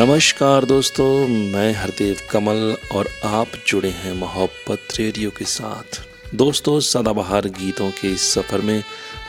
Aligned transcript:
नमस्कार 0.00 0.64
दोस्तों, 0.64 1.28
मैं 1.28 1.72
हरदेव 1.74 2.18
कमल 2.30 2.76
और 2.92 3.08
आप 3.24 3.48
जुड़े 3.66 3.88
हैं 3.88 4.12
मोहब्बत 4.14 4.94
रेडियो 4.98 5.30
के 5.30 5.44
साथ। 5.44 6.00
दोस्तों, 6.34 6.78
सदाबहार 6.80 7.48
गीतों 7.48 7.90
के 7.90 8.08
इस 8.08 8.32
सफ़र 8.34 8.60
में 8.60 8.82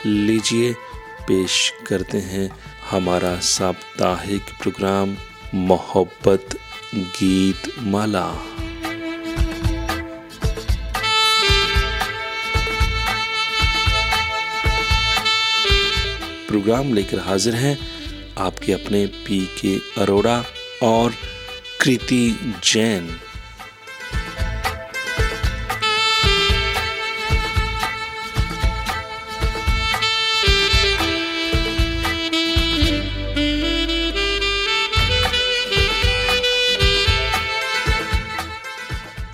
लीजिए, 0.06 0.72
पेश 1.28 1.72
करते 1.86 2.18
हैं 2.18 2.48
हमारा 2.90 3.34
साप्ताहिक 3.40 4.42
प्रोग्राम, 4.62 5.16
मोहब्बत 5.54 6.56
गीत 6.94 7.72
माला 7.78 8.26
प्रोग्राम 16.48 16.94
लेकर 16.94 17.18
हाजिर 17.18 17.54
हैं 17.54 17.78
आपके 18.38 18.72
अपने 18.72 19.06
पी 19.06 19.38
के 19.60 19.76
अरोड़ा 20.02 20.42
और 20.82 21.12
कृति 21.80 22.30
जैन। 22.64 23.08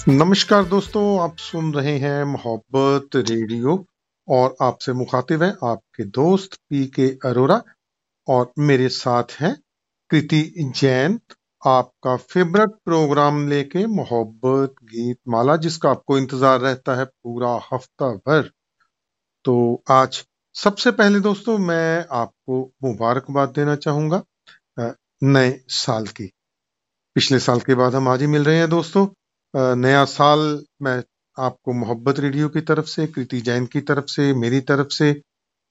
नमस्कार 0.08 0.64
दोस्तों, 0.64 1.20
आप 1.20 1.36
सुन 1.38 1.74
रहे 1.74 1.98
हैं 1.98 2.24
मोहब्बत 2.24 3.16
रेडियो 3.30 3.86
और 4.28 4.56
आपसे 4.62 4.92
मुखातिब 4.92 5.42
है 5.42 5.50
आपके 5.64 6.04
दोस्त 6.04 6.54
पी 6.54 6.86
के 6.86 7.08
अरोरा 7.28 7.62
और 8.28 8.52
मेरे 8.58 8.88
साथ 8.88 9.22
हैं 9.40 9.56
कृति 10.10 10.72
जैन। 10.76 11.20
आपका 11.68 12.16
फेवरेट 12.16 12.70
प्रोग्राम 12.84 13.46
लेके 13.48 13.86
मोहब्बत, 13.88 14.74
गीत, 14.84 15.18
माला 15.28 15.56
जिसका 15.58 15.90
आपको 15.90 16.18
इंतज़ार 16.18 16.60
रहता 16.60 16.94
है 16.96 17.04
पूरा 17.04 17.50
हफ़्ता 17.72 18.10
भर। 18.18 18.50
तो 19.44 19.82
आज 19.90 20.24
सबसे 20.56 20.90
पहले 20.92 21.20
दोस्तों 21.20 21.56
मैं 21.60 22.06
आपको 22.12 22.60
मुबारकबाद 22.84 23.48
देना 23.48 23.76
चाहूँगा 23.78 24.22
नए 25.24 25.50
साल 25.74 26.06
की। 26.08 26.30
पिछले 27.16 27.38
साल 27.40 27.60
के 27.60 27.74
बाद 27.74 27.94
हम 27.94 28.08
आज 28.08 28.20
ही 28.20 28.26
मिल 28.26 28.44
रहे 28.44 28.58
हैं 28.58 28.68
दोस्तों। 28.70 29.06
नया 29.76 30.04
साल 30.06 30.40
मैं 30.82 31.02
आपको 31.36 31.72
मोहब्बत 31.74 32.20
रेडियो 32.20 32.48
की 32.48 32.60
तरफ़ 32.62 32.86
से, 32.86 33.06
कृति 33.06 33.40
जैन 33.40 33.66
की 33.66 33.80
तरफ़ 33.82 34.06
से, 34.06 34.32
मेरी 34.34 34.60
तरफ़ 34.62 34.88
से 34.92 35.10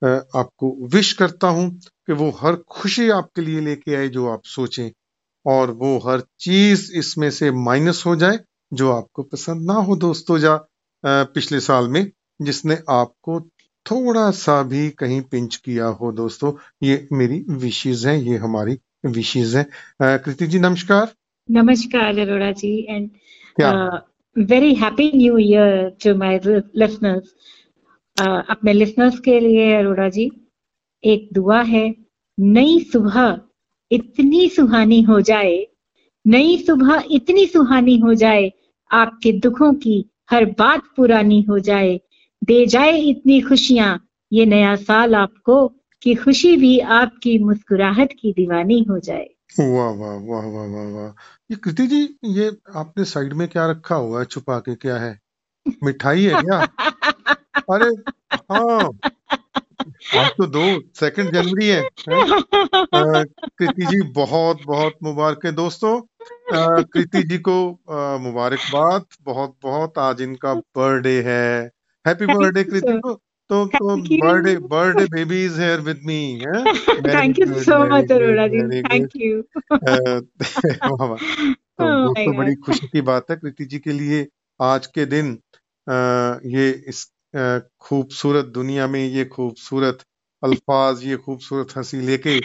आपको 0.02 0.76
विश 0.88 1.12
करता 1.14 1.48
हूँ 1.50 1.70
कि 1.80 2.14
वो 2.14 2.30
हर 2.42 2.56
खुशी 2.70 3.10
आपके 3.12 3.42
लिए 3.42 3.62
लेके 3.62 3.96
आए 3.96 4.08
जो 4.10 4.28
आप 4.30 4.44
सोचें। 4.46 4.90
और 5.48 5.72
वो 5.74 5.98
हर 6.00 6.22
चीज़ 6.40 6.92
इसमें 6.98 7.30
से 7.32 7.52
माइनस 7.66 8.04
हो 8.06 8.16
जाए 8.16 8.40
जो 8.72 8.92
आपको 8.92 9.24
पसंद 9.24 9.66
ना 9.68 9.74
हो 9.82 9.96
दोस्तों 9.98 10.38
जा 10.40 10.56
पिछले 11.04 11.60
साल 11.60 11.88
में 11.88 12.06
जिसने 12.40 12.78
आपको 12.90 13.40
थोड़ा 13.86 14.30
सा 14.32 14.62
भी 14.64 14.90
कहीं 15.00 15.22
पिंच 15.22 15.56
किया 15.56 15.86
हो 16.00 16.12
दोस्तों। 16.12 16.52
ये 16.84 17.08
मेरी 17.14 17.44
विशेज 17.60 18.06
है 18.08 18.20
ये 18.22 18.38
हमारी 18.38 18.78
विशेज 19.06 19.56
है। 19.56 19.64
कृति 20.02 20.48
जी 20.48 20.60
नमस्कार। 20.60 21.14
नमस्कार 21.50 22.20
अरोड़ा 22.20 22.52
जी 22.52 22.76
and 22.90 23.10
very 24.36 24.74
happy 24.76 25.12
new 25.16 25.38
year 25.38 25.90
to 26.04 26.16
my 26.16 26.40
listeners 26.46 27.34
अपने 28.50 28.74
लिसनर्स 28.74 29.20
के 29.20 29.40
लिए 29.40 29.74
अरोड़ा 29.76 30.10
जी 30.10 30.30
एक 31.04 31.30
दुआ 31.34 31.62
है। 31.64 31.94
नई 32.38 32.80
सुबह 32.92 33.40
इतनी 33.92 34.50
सुहानी 34.50 35.02
हो 35.02 35.22
जाए 35.22 35.68
नई 36.28 36.58
सुबह 36.58 37.04
इतनी 37.12 37.46
सुहानी 37.46 37.98
हो 37.98 38.14
जाए 38.14 38.54
आपके 38.92 39.32
दुखों 39.32 39.74
की 39.74 40.10
हर 40.32 40.46
बात 40.46 40.84
पुरानी 40.98 41.42
हो 41.42 41.60
जाए। 41.60 42.02
दे 42.44 42.66
जाए 42.66 42.98
इतनी 42.98 43.42
खुशियाँ 43.42 44.08
ये 44.34 44.46
नया 44.46 44.76
साल 44.76 45.16
आपको 45.16 45.68
कि 46.04 46.16
खुशी 46.16 46.58
भी 46.58 46.80
आपकी 46.80 47.40
मुस्कुराहट 47.40 48.14
की 48.22 48.32
दीवानी 48.32 48.86
हो 48.90 49.00
जाए। 49.00 49.30
वाह 49.60 49.92
वाह 49.92 50.16
वाह 50.16 50.46
वाह 50.46 50.68
वाह 50.68 50.90
वाह। 50.94 51.08
ये 51.52 51.56
कृति 51.56 51.88
जी 51.88 52.10
ये 52.26 52.58
आपने 52.76 53.06
साइड 53.06 53.34
में 53.34 53.48
क्या 53.48 53.72
रखा 53.72 53.96
हुआ 53.96 54.20
है 54.20 54.26
छुपा 54.26 54.60
के 54.60 54.76
क्या 54.76 54.98
है? 54.98 55.20
मिठाई 55.84 56.24
है 56.24 56.42
क्या? 56.42 56.68
अरे 57.74 58.12
हाँ। 58.36 58.92
आज 60.18 60.30
तो 60.38 60.46
दो 60.48 60.64
सेकंड 60.96 61.34
जनवरी 61.34 61.68
है, 61.68 61.82
कृति 62.10 63.86
जी 63.86 64.02
बहुत 64.14 64.60
बहुत 64.66 64.94
मुबारक 65.04 65.46
है। 65.46 65.52
दोस्तों 65.54 66.00
कृति 66.86 67.24
जी 67.24 67.38
को 67.48 67.58
मुबारकबाद 68.22 69.06
बहुत 69.24 69.56
बहुत 69.64 69.98
आज 70.00 70.22
इनका 70.22 70.54
बर्थडे 70.54 71.22
है। 71.22 71.72
हैप्पी 72.06 72.26
बर्थडे 72.26 72.64
कृति 72.64 73.00
को 73.00 73.14
तो 73.50 73.66
तो 73.68 73.96
birthday 73.98 74.56
birthday 74.68 75.06
baby 75.08 75.44
is 75.46 75.60
here 75.62 75.80
with 75.82 76.00
me 76.06 76.20
thank 77.06 77.40
you 77.40 77.46
so 77.64 77.78
much 77.90 78.12
Arora 78.12 78.48
ji 78.48 78.82
thank 78.84 79.10
you 79.16 79.42
तो 79.42 79.78
दोस्तों 81.82 82.36
बड़ी 82.38 82.56
खुशी 82.66 82.88
की 82.88 83.02
बात 83.02 83.32
है। 83.32 83.36
कृति 83.38 83.66
जी 83.66 83.80
के 83.80 83.92
लिए 83.92 84.28
आज 84.60 84.88
के 84.88 85.06
दिन 85.06 85.38
ये 86.52 86.70
इस 86.88 87.06
खूबसूरत 87.34 88.46
दुनिया 88.46 88.88
में 88.88 89.04
ये 89.06 89.26
खूबसूरत 89.26 90.04
अल्फाज 90.44 91.04
ये 91.04 91.16
खूबसूरत 91.18 91.74
हँसी 91.78 92.00
लेके 92.02 92.38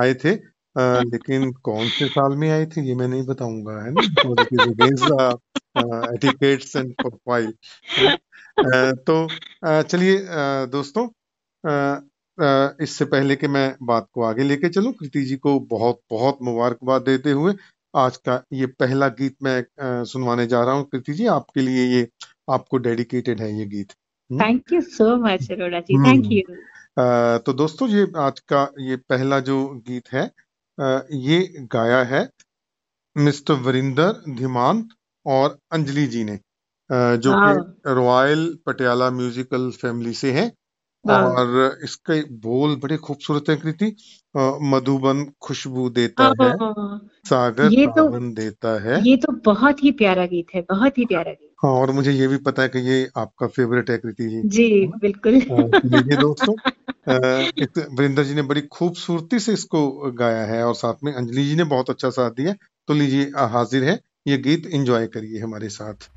आए 0.00 0.14
थे। 0.14 0.32
आ, 0.76 1.00
लेकिन 1.02 1.50
कौन 1.62 1.88
से 1.88 2.06
साल 2.08 2.36
में 2.36 2.50
आए 2.50 2.66
थे 2.66 2.86
ये 2.88 2.94
मैं 2.94 3.08
नहीं 3.08 3.22
बताऊँगा 3.26 3.72
है 3.84 3.90
ना? 3.90 4.02
एटिकेट्स 6.14 6.76
एंड 6.76 6.94
प्रोफ़ाइल 6.96 7.52
तो 9.06 9.26
चलिए 9.82 10.18
दोस्तों 10.72 11.06
इससे 12.84 13.04
पहले 13.04 13.36
कि 13.36 13.46
मैं 13.48 13.74
बात 13.82 14.06
को 14.12 14.22
आगे 14.22 14.42
लेके 14.42 14.68
चलूँ 14.68 14.92
कृति 14.92 15.22
जी 15.22 15.36
को 15.36 15.58
बहुत 15.70 16.00
बहुत 16.10 16.38
मुबारकबाद 16.42 17.02
देते 17.02 17.30
हुए 17.30 17.54
आज 17.94 18.16
का 18.16 18.42
ये 18.52 18.66
पहला 18.80 19.08
गीत 19.20 19.36
मैं 19.42 20.04
सुनवाने 20.04 20.46
जा 20.46 20.62
रहा 20.64 20.74
हूँ। 20.74 20.84
कृति 20.84 21.12
जी 21.12 21.26
आपके 21.26 21.60
लिए 21.60 21.84
ये 21.96 22.08
आपको 22.52 22.78
डेडिकेटेड 22.80 23.40
है 23.40 23.52
ये 23.52 23.66
गीत। 23.68 23.92
Thank 24.30 24.72
you 24.72 24.80
so 24.90 25.16
much 25.18 25.50
Arora 25.52 25.80
ji 25.80 25.98
thank 26.04 26.32
you 26.32 26.42
तो 27.40 27.52
दोस्तों 27.54 27.88
ये 27.88 28.06
आज 28.20 28.40
का 28.52 28.62
ये 28.82 28.96
पहला 29.08 29.40
जो 29.42 29.58
गीत 29.86 30.12
है 30.12 30.24
ये 31.22 31.38
गाया 31.72 32.02
है 32.06 32.28
मिस्टर 33.16 33.54
वरिंदर 33.62 34.22
धीमान 34.36 34.88
और 35.26 35.58
अंजलि 35.72 36.06
जी 36.08 36.24
ने 36.24 36.38
जो 36.90 37.32
कि 37.34 37.92
रॉयल 37.94 38.42
पटियाला 38.66 39.10
म्यूजिकल 39.12 39.70
फैमिली 39.76 40.12
से 40.14 40.32
हैं 40.32 40.50
और 41.04 41.78
इसके 41.84 42.20
बोल 42.40 42.74
बड़े 42.76 42.96
खूबसूरत 42.98 43.48
है 43.48 43.56
कृति। 43.58 43.94
मधुबन 44.64 45.24
खुशबू 45.42 45.88
देता 45.92 46.26
है 46.40 46.50
सागर 47.26 47.72
ये 47.72 47.86
तो 47.96 48.08
देता 48.34 48.80
है। 48.82 49.00
ये 49.08 49.16
तो 49.16 49.32
बहुत 49.44 49.82
ही 49.84 49.92
प्यारा 49.94 50.26
गीत 50.26 50.54
है 50.54 50.62
बहुत 50.68 50.98
ही 50.98 51.04
प्यारा 51.06 51.32
गीत। 51.32 51.51
हाँ 51.62 51.72
और 51.72 51.90
मुझे 51.90 52.12
ये 52.12 52.26
भी 52.28 52.36
पता 52.36 52.62
है 52.62 52.68
कि 52.68 52.78
ये 52.78 53.08
आपका 53.16 53.46
फेवरेट 53.46 53.90
है 53.90 53.98
कृति 53.98 54.28
जी। 54.28 54.42
जी 54.48 54.86
बिल्कुल। 54.86 55.34
ये 55.84 56.16
दोस्तों 56.16 56.54
वरिंदर 57.98 58.24
जी 58.24 58.34
ने 58.34 58.42
बड़ी 58.42 58.60
खूबसूरती 58.62 59.38
से 59.38 59.52
इसको 59.52 60.10
गाया 60.12 60.44
है 60.44 60.64
और 60.64 60.74
साथ 60.74 60.94
में 61.04 61.12
अंजलि 61.12 61.44
जी 61.44 61.56
ने 61.56 61.64
बहुत 61.64 61.90
अच्छा 61.90 62.10
साथ 62.10 62.30
दिया 62.30 62.54
तो 62.88 62.94
लीजिए 62.94 63.30
हाजिर 63.36 63.84
है 63.84 63.98
ये 64.26 64.38
गीत 64.38 64.66
एंजॉय 64.66 65.06
करिए 65.06 65.40
हमारे 65.40 65.68
साथ। 65.68 66.08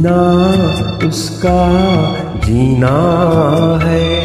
जीना 0.00 1.08
उसका 1.08 1.72
जीना 2.44 2.98
है। 3.82 4.24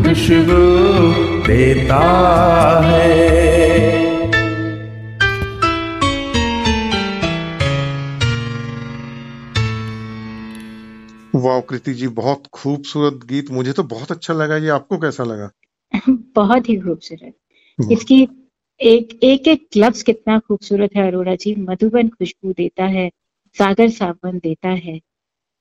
खुशबू 0.02 0.62
देता 1.52 2.00
है। 2.84 3.51
वाह 11.52 11.60
कृति 11.60 11.94
जी 11.94 12.08
बहुत 12.08 12.46
खूबसूरत 12.46 13.24
गीत। 13.24 13.50
मुझे 13.50 13.72
तो 13.72 13.82
बहुत 13.82 14.12
अच्छा 14.12 14.34
लगा 14.34 14.56
ये 14.56 14.68
आपको 14.68 14.98
कैसा 14.98 15.24
लगा? 15.24 15.50
बहुत 16.36 16.68
ही 16.68 16.76
खूबसूरत। 16.76 17.34
इसकी 17.92 18.28
एक 18.80 19.20
एक 19.22 19.48
एक 19.48 19.68
लफ्ज 19.76 20.02
कितना 20.02 20.38
खूबसूरत 20.38 20.90
है 20.96 21.06
अरोड़ा 21.06 21.34
जी। 21.34 21.54
मधुबन 21.54 22.08
खुशबू 22.08 22.52
देता 22.52 22.84
है 22.84 23.10
सागर 23.58 23.88
सावन 23.88 24.38
देता 24.38 24.68
है। 24.68 25.00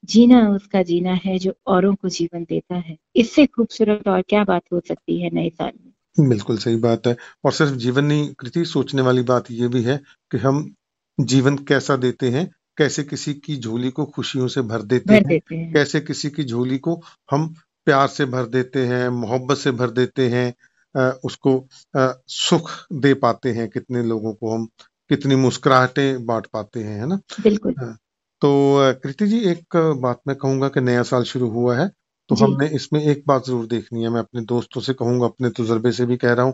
जीना 0.05 0.49
उसका 0.49 0.83
जीना 0.83 1.13
है 1.13 1.39
जो 1.39 1.53
औरों 1.67 1.95
को 1.95 2.09
जीवन 2.09 2.43
देता 2.43 2.75
है। 2.75 2.97
इससे 3.15 3.45
खूबसूरत 3.45 4.07
और 4.07 4.21
क्या 4.21 4.43
बात 4.43 4.61
हो 4.73 4.81
सकती 4.87 5.21
है 5.21 5.29
नए 5.33 5.49
साल 5.49 5.71
में? 5.85 6.29
बिल्कुल 6.29 6.57
सही 6.57 6.75
बात 6.75 7.07
है। 7.07 7.17
और 7.45 7.51
सिर्फ़ 7.51 7.71
जीवन 7.71 8.05
नहीं 8.05 8.33
कृति 8.33 8.65
सोचने 8.65 9.01
वाली 9.01 9.21
बात 9.21 9.51
ये 9.51 9.67
भी 9.67 9.83
है 9.83 9.97
कि 10.31 10.37
हम 10.37 10.75
जीवन 11.19 11.57
कैसा 11.57 11.95
देते 11.95 12.29
हैं 12.29 12.51
कैसे 12.77 13.03
किसी 13.03 13.33
की 13.35 13.57
झोली 13.57 13.89
को 13.91 14.05
खुशियों 14.07 14.47
से 14.47 14.61
भर 14.63 14.81
देते, 14.83 15.05
भर 15.05 15.13
हैं, 15.13 15.23
देते 15.25 15.55
हैं। 15.55 15.73
कैसे 15.73 16.01
किसी 16.01 16.29
की 16.29 16.43
झोली 16.45 16.77
को 16.79 17.01
हम 17.31 17.47
प्यार 17.87 18.07
से 18.09 18.25
भर 18.27 18.45
देते 18.47 18.85
हैं 18.87 19.07
मोहब्बत 19.11 19.57
से 19.57 19.71
भर 19.73 19.89
देते 19.91 20.27
हैं 20.29 20.53
उसको 21.25 21.53
सुख 21.95 22.69
दे 22.95 23.13
पाते 23.15 23.51
हैं 23.51 23.69
कितने 23.69 24.03
लोगों 24.03 24.33
को 24.33 24.53
हम 24.55 24.65
कितनी 25.09 25.35
मुस्कुराहटें 25.37 26.25
बांट 26.25 26.47
पाते 26.53 26.79
हैं 26.79 26.99
है 26.99 27.07
ना? 27.07 27.19
बिल्कुल। 27.43 27.73
तो 28.41 28.49
कृति 29.03 29.27
जी 29.27 29.39
एक 29.49 29.75
बात 30.01 30.19
मैं 30.27 30.35
कहूँगा 30.37 30.67
कि 30.69 30.81
नया 30.81 31.03
साल 31.03 31.23
शुरू 31.23 31.49
हुआ 31.49 31.77
है 31.77 31.87
तो 32.29 32.35
हमने 32.35 32.67
इसमें 32.75 33.01
एक 33.01 33.23
बात 33.27 33.45
ज़रूर 33.45 33.65
देखनी 33.67 34.03
है 34.03 34.09
मैं 34.09 34.19
अपने 34.19 34.41
दोस्तों 34.45 34.81
से 34.81 34.93
कहूँगा 34.93 35.25
अपने 35.25 35.49
तजुर्बे 35.51 35.91
से 35.91 36.05
भी 36.05 36.17
कह 36.17 36.33
रहा 36.33 36.45
हूँ 36.45 36.53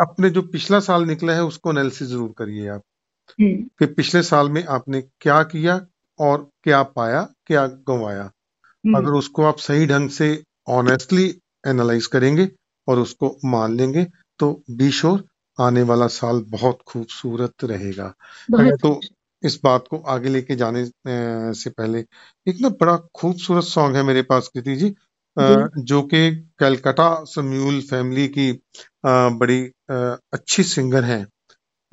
अपने 0.00 0.30
जो 0.30 0.42
पिछला 0.48 0.80
साल 0.82 1.04
निकला 1.06 1.32
है 1.32 1.44
उसको 1.44 1.70
एनालिसिस 1.70 2.08
ज़रूर 2.08 2.34
करिए 2.38 2.68
आप। 2.68 2.82
कि 3.40 3.86
पिछले 3.86 4.22
साल 4.22 4.50
में 4.50 4.64
आपने 4.64 5.00
क्या 5.20 5.42
किया 5.42 5.86
और 6.18 6.50
क्या 6.62 6.82
पाया 6.82 7.22
क्या 7.46 7.66
गंवाया? 7.66 8.22
हम्म, 8.22 8.96
अगर 8.96 9.10
उसको 9.10 9.42
आप 9.42 9.58
सही 9.58 9.86
ढंग 9.86 10.10
से 10.10 10.44
ऑनेस्टली 10.68 11.38
एनालाइज 11.66 12.06
करेंगे 12.06 12.50
और 12.88 12.98
उसको 12.98 13.36
मान 13.44 13.76
लेंगे 13.76 14.06
तो 14.38 14.62
बी 14.70 14.90
श्योर 14.90 15.24
आने 15.60 15.82
वाला 15.82 16.06
साल 16.06 16.44
बहुत 16.48 16.78
खूबसूरत 16.86 17.52
रहेगा। 17.64 18.14
तो 18.82 19.00
इस 19.42 19.60
बात 19.64 19.84
को 19.90 19.98
आगे 19.98 20.28
लेके 20.28 20.56
जाने 20.56 20.90
से 21.54 21.70
पहले 21.70 21.98
एक 22.48 22.60
ना 22.60 22.68
बड़ा 22.68 22.96
खूबसूरत 22.96 23.64
सॉन्ग 23.64 23.96
है 23.96 24.02
मेरे 24.02 24.22
पास 24.22 24.48
कृति 24.48 24.76
जी। 24.76 24.94
जो। 25.82 26.02
कि 26.02 26.48
कलकत्ता 26.58 27.24
सम्यूल 27.24 27.80
फैमिली 27.80 28.28
की 28.28 28.52
बड़ी 29.06 29.70
अच्छी 30.32 30.62
सिंगर 30.62 31.04
हैं। 31.04 31.26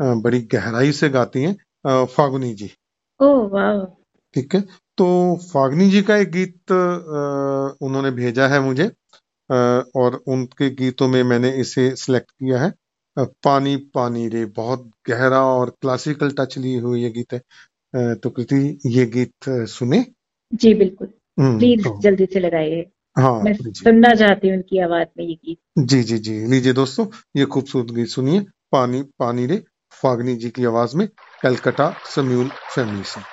बड़ी 0.01 0.41
गहराई 0.51 0.91
से 0.91 1.09
गाती 1.09 1.43
हैं 1.43 2.05
फागुनी 2.05 2.53
जी। 2.53 2.69
ओ 3.19 3.27
वाह 3.47 3.83
ठीक 4.35 4.55
है 4.55 4.61
तो 4.97 5.07
फागनी 5.43 5.89
जी 5.89 6.01
का 6.01 6.17
एक 6.17 6.31
गीत 6.31 6.71
उन्होंने 7.81 8.11
भेजा 8.11 8.47
है 8.47 8.59
मुझे 8.59 8.91
और 9.95 10.21
उनके 10.27 10.69
गीतों 10.69 11.07
में 11.07 11.21
मैंने 11.23 11.49
इसे 11.61 11.95
सिलेक्ट 11.95 12.31
किया 12.31 12.61
है। 12.63 12.73
पानी 13.17 13.75
पानी 13.93 14.27
रे 14.27 14.45
बहुत 14.45 14.89
गहरा 15.09 15.41
और 15.45 15.69
क्लासिकल 15.81 16.31
टच 16.31 16.57
लिए 16.57 16.79
हुए 16.79 16.99
ये 17.01 17.09
गीत 17.09 17.33
है। 17.33 18.13
तो 18.15 18.29
कृति 18.29 18.79
ये 18.85 19.05
गीत 19.05 19.49
सुने? 19.49 20.05
जी 20.53 20.73
बिल्कुल। 20.73 21.07
हम्म, 21.39 21.57
प्लीज़ 21.57 21.83
तो 21.83 21.99
जल्दी 22.01 22.25
से 22.25 22.39
लगाइए। 22.39 22.85
हाँ 23.17 23.41
मैं 23.43 23.53
सुनना 23.53 24.13
चाहती 24.15 24.47
हूँ 24.47 24.55
उनकी 24.55 24.79
आवाज़ 24.79 25.07
में 25.17 25.25
ये 25.25 25.33
गीत। 25.35 25.57
जी 25.79 26.01
जी 26.03 26.17
जी 26.17 26.39
लीजिए 26.47 26.73
दोस्तों 26.73 27.05
ये 27.35 27.45
खूबसूरत 27.45 27.91
गीत 27.91 28.07
सुनिए। 28.07 28.45
पानी 28.71 29.01
पानी 29.19 29.45
रे 29.45 29.63
फागनी 29.93 30.35
जी 30.35 30.49
की 30.51 30.65
आवाज़ 30.65 30.95
में 30.97 31.07
कलकत्ता 31.43 31.89
सम्यूल 32.07 32.51
फैमिली 32.69 33.03
से। 33.05 33.25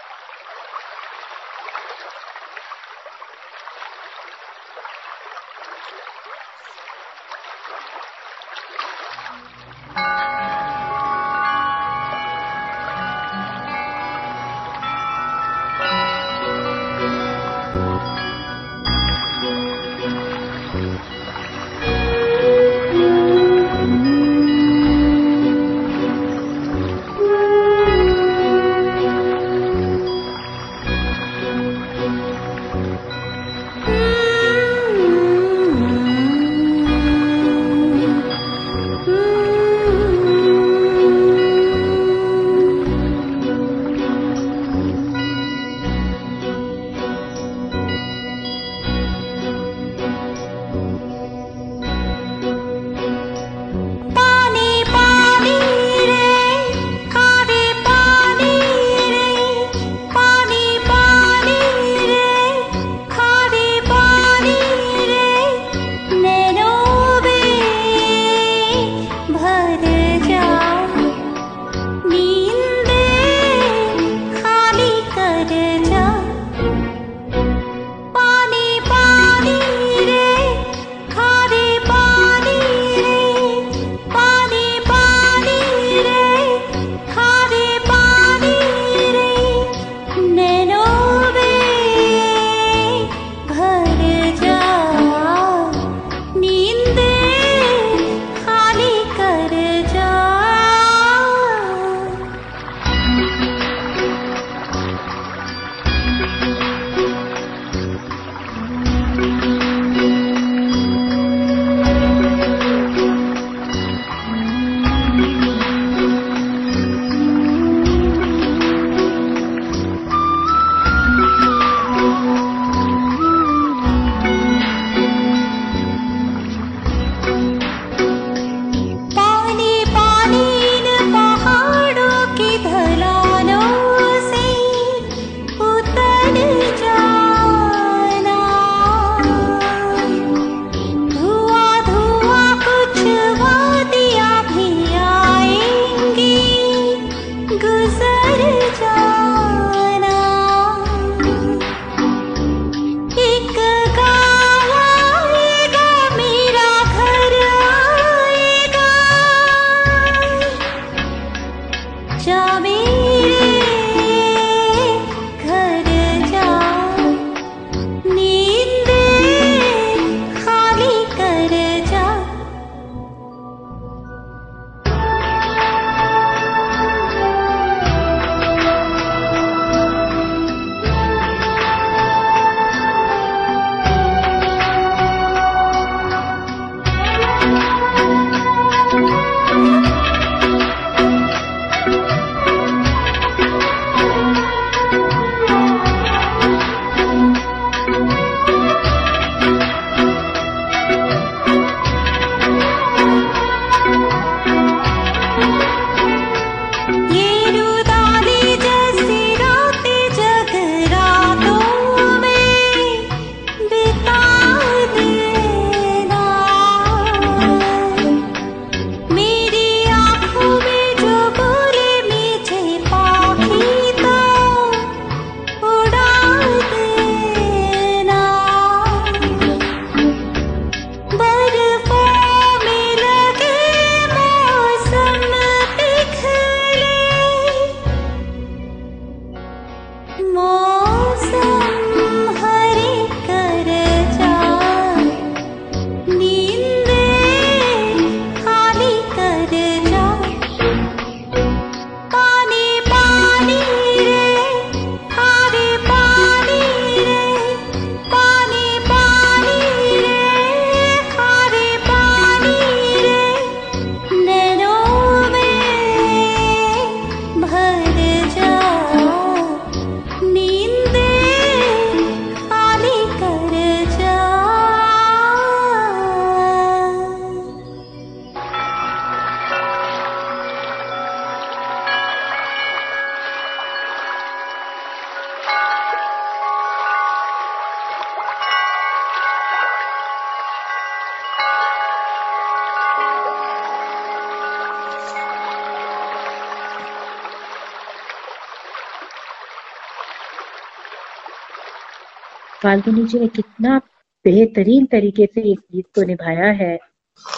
फाल्गुनी 302.68 303.04
जी 303.04 303.18
ने 303.18 303.26
कितना 303.26 303.78
बेहतरीन 304.24 304.86
तरीके 304.86 305.26
से 305.26 305.40
इस 305.40 305.58
गीत 305.72 305.84
को 305.94 306.02
निभाया 306.02 306.50
है 306.52 306.76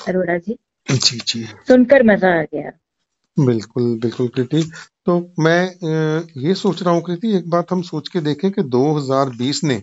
अरोड़ा 0.09 0.37
जी। 0.39 0.57
जी 0.89 1.19
जी। 1.27 1.43
सुनकर 1.69 2.03
मज़ा 2.03 2.31
आ 2.39 2.43
गया। 2.45 2.71
बिल्कुल 3.37 3.85
बिल्कुल 3.99 4.29
कृति 4.29 4.63
तो 5.07 5.19
मैं 5.39 5.61
ये 6.43 6.55
सोच 6.55 6.83
रहा 6.83 6.95
हूँ 6.95 7.03
कृति 7.03 7.37
एक 7.37 7.49
बात 7.51 7.73
हम 7.73 7.83
सोच 7.83 8.09
के 8.09 8.21
देखें 8.21 8.51
कि 8.51 8.63
2020 8.63 9.63
ने 9.65 9.75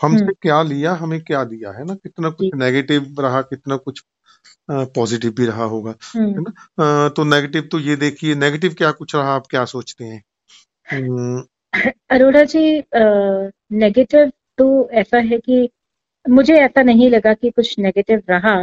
हमसे 0.00 0.24
हम्म। 0.24 0.34
क्या 0.42 0.62
लिया 0.62 0.92
हमें 0.92 1.20
क्या 1.20 1.42
दिया 1.44 1.70
है 1.70 1.84
ना? 1.84 1.94
कितना 1.94 2.30
कुछ 2.30 2.54
नेगेटिव 2.54 3.14
रहा 3.18 3.40
कितना 3.42 3.76
कुछ 3.76 4.02
पॉजिटिव 4.70 5.30
भी 5.30 5.46
रहा 5.46 5.64
होगा 5.64 5.94
है 6.16 6.22
हम्म। 6.22 6.44
ना? 6.48 7.08
तो 7.08 7.24
नेगेटिव 7.24 7.68
तो 7.72 7.78
ये 7.78 7.96
देखिए 7.96 8.34
नेगेटिव 8.34 8.74
क्या 8.74 8.90
कुछ 8.92 9.14
रहा 9.14 9.34
आप 9.34 9.46
क्या 9.50 9.64
सोचते 9.64 10.04
हैं? 10.04 10.22
हम्म। 10.86 11.42
अरोड़ा 12.10 12.44
जी 12.44 12.82
नेगेटिव 13.72 14.30
तो 14.62 14.88
ऐसा 14.94 15.18
है 15.20 15.38
कि 15.38 15.68
मुझे 16.26 16.54
ऐसा 16.54 16.82
नहीं 16.82 17.08
लगा 17.10 17.32
कि 17.34 17.50
कुछ 17.50 17.78
नेगेटिव 17.78 18.22
रहा। 18.30 18.54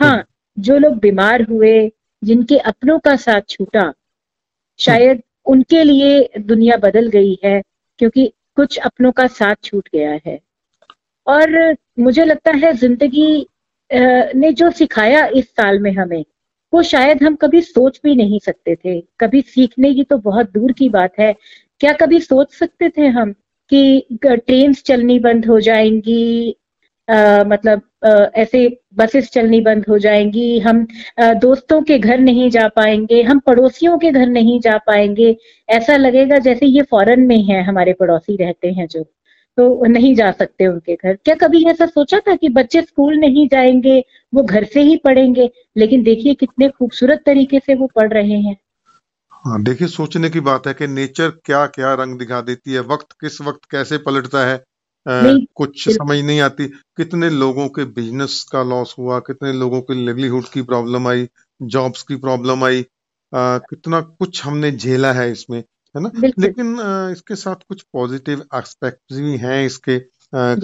हाँ 0.00 0.24
जो 0.56 0.76
लोग 0.78 0.98
बीमार 0.98 1.42
हुए, 1.42 1.90
जिनके 2.22 2.58
अपनों 2.58 2.98
का 2.98 3.14
साथ 3.16 3.40
छूटा, 3.50 3.92
शायद 4.78 5.22
उनके 5.46 5.82
लिए 5.84 6.28
दुनिया 6.40 6.76
बदल 6.76 7.08
गई 7.08 7.38
है, 7.44 7.60
क्योंकि 8.00 8.26
कुछ 8.56 8.78
अपनों 8.78 9.12
का 9.12 9.26
साथ 9.26 9.54
छूट 9.64 9.88
गया 9.94 10.18
है। 10.26 10.38
और 11.26 11.76
मुझे 11.98 12.24
लगता 12.24 12.52
है 12.56 12.72
ज़िंदगी 12.74 13.46
ने 13.90 14.52
जो 14.52 14.70
सिखाया 14.70 15.26
इस 15.26 15.50
साल 15.50 15.78
में 15.78 15.90
हमें, 15.92 16.24
वो 16.72 16.82
शायद 16.84 17.22
हम 17.22 17.36
कभी 17.36 17.62
सोच 17.62 18.00
भी 18.04 18.14
नहीं 18.14 18.38
सकते 18.38 18.76
थे। 18.76 19.00
कभी 19.20 19.40
सीखने 19.42 19.94
की 19.94 20.04
तो 20.04 20.18
बहुत 20.20 20.52
दूर 20.52 20.72
की 20.72 20.88
बात 20.88 21.18
है। 21.20 21.32
क्या 21.80 21.92
कभी 21.96 22.20
सोच 22.20 22.54
सकते 22.54 22.88
थे 22.88 23.06
हम? 23.08 23.34
कि 23.70 24.18
ट्रेन 24.24 24.72
चलनी 24.74 25.18
बंद 25.18 25.46
हो 25.46 25.60
जाएँगी 25.60 26.56
आ, 27.08 27.44
मतलब 27.44 27.82
आ, 28.06 28.08
ऐसे 28.34 28.60
बसेस 28.94 29.30
चलनी 29.30 29.60
बंद 29.60 29.84
हो 29.88 29.98
जाएँगी 29.98 30.58
हम 30.58 30.86
आ, 31.20 31.32
दोस्तों 31.34 31.80
के 31.82 31.98
घर 31.98 32.18
नहीं 32.18 32.48
जा 32.50 32.66
पाएँगे 32.68 33.22
हम 33.22 33.38
पड़ोसियों 33.38 33.98
के 33.98 34.10
घर 34.10 34.26
नहीं 34.26 34.58
जा 34.60 34.76
पाएँगे 34.86 35.36
ऐसा 35.68 35.96
लगेगा 35.96 36.38
जैसे 36.38 36.66
ये 36.66 36.82
फॉरेन 36.82 37.20
में 37.20 37.38
है 37.44 37.62
हमारे 37.62 37.92
पड़ोसी 37.92 38.36
रहते 38.36 38.72
हैं 38.72 38.86
जो 38.86 39.02
तो 39.58 39.84
नहीं 39.86 40.14
जा 40.14 40.30
सकते 40.32 40.66
उनके 40.66 40.94
घर। 40.94 41.14
क्या 41.24 41.34
कभी 41.34 41.64
ऐसा 41.64 41.86
सोचा 41.86 42.18
था 42.28 42.34
कि 42.36 42.48
बच्चे 42.48 42.82
स्कूल 42.82 43.16
नहीं 43.18 43.46
जाएँगे 43.48 43.98
वो 44.34 44.42
घर 44.42 44.64
से 44.64 44.82
ही 44.82 44.96
पढ़ेंगे 44.96 45.50
लेकिन 45.76 46.02
देखिए 46.02 46.34
कितने 46.34 46.68
खूबसूरत 46.68 47.22
तरीके 47.26 47.58
से 47.58 47.74
वो 47.74 47.86
पढ़ 47.96 48.12
रहे 48.12 48.38
हैं। 48.40 48.56
हाँ 49.44 49.62
देखिए 49.62 49.88
सोचने 49.88 50.28
की 50.30 50.40
बात 50.40 50.66
है 50.66 50.72
कि 50.74 50.86
नेचर 50.86 51.30
क्या 51.44 51.66
क्या 51.66 51.92
रंग 51.94 52.18
दिखा 52.18 52.40
देती 52.40 52.72
है 52.72 52.80
वक्त 52.86 53.12
किस 53.20 53.40
वक्त 53.40 53.64
कैसे 53.70 53.98
पलटता 53.98 54.44
है 54.46 54.54
आ, 55.06 55.32
कुछ 55.56 55.88
समझ 55.88 56.18
नहीं 56.18 56.40
आती 56.40 56.66
कितने 56.96 57.30
लोगों 57.30 57.68
के 57.68 57.84
बिज़नेस 57.92 58.42
का 58.52 58.62
लॉस 58.62 58.94
हुआ 58.98 59.18
कितने 59.28 59.52
लोगों 59.52 59.80
के 59.82 59.94
लिवलीहुड 59.96 60.48
की 60.52 60.62
प्रॉब्लम 60.62 61.08
आई 61.08 61.28
जॉब्स 61.60 62.02
की 62.02 62.16
प्रॉब्लम 62.16 62.64
आई 62.64 62.84
आ, 63.32 63.58
कितना 63.60 64.00
कुछ 64.00 64.44
हमने 64.44 64.70
झेला 64.72 65.12
है 65.12 65.30
इसमें 65.32 65.58
है 65.58 66.00
ना? 66.02 66.10
लेकिन 66.38 66.80
आ, 66.80 67.10
इसके 67.10 67.36
साथ 67.36 67.56
कुछ 67.68 67.82
पॉजिटिव 67.92 68.44
एस्पेक्ट 68.54 69.12
भी 69.14 69.36
हैं 69.36 69.64
इसके 69.66 69.96
आ, 70.32 70.54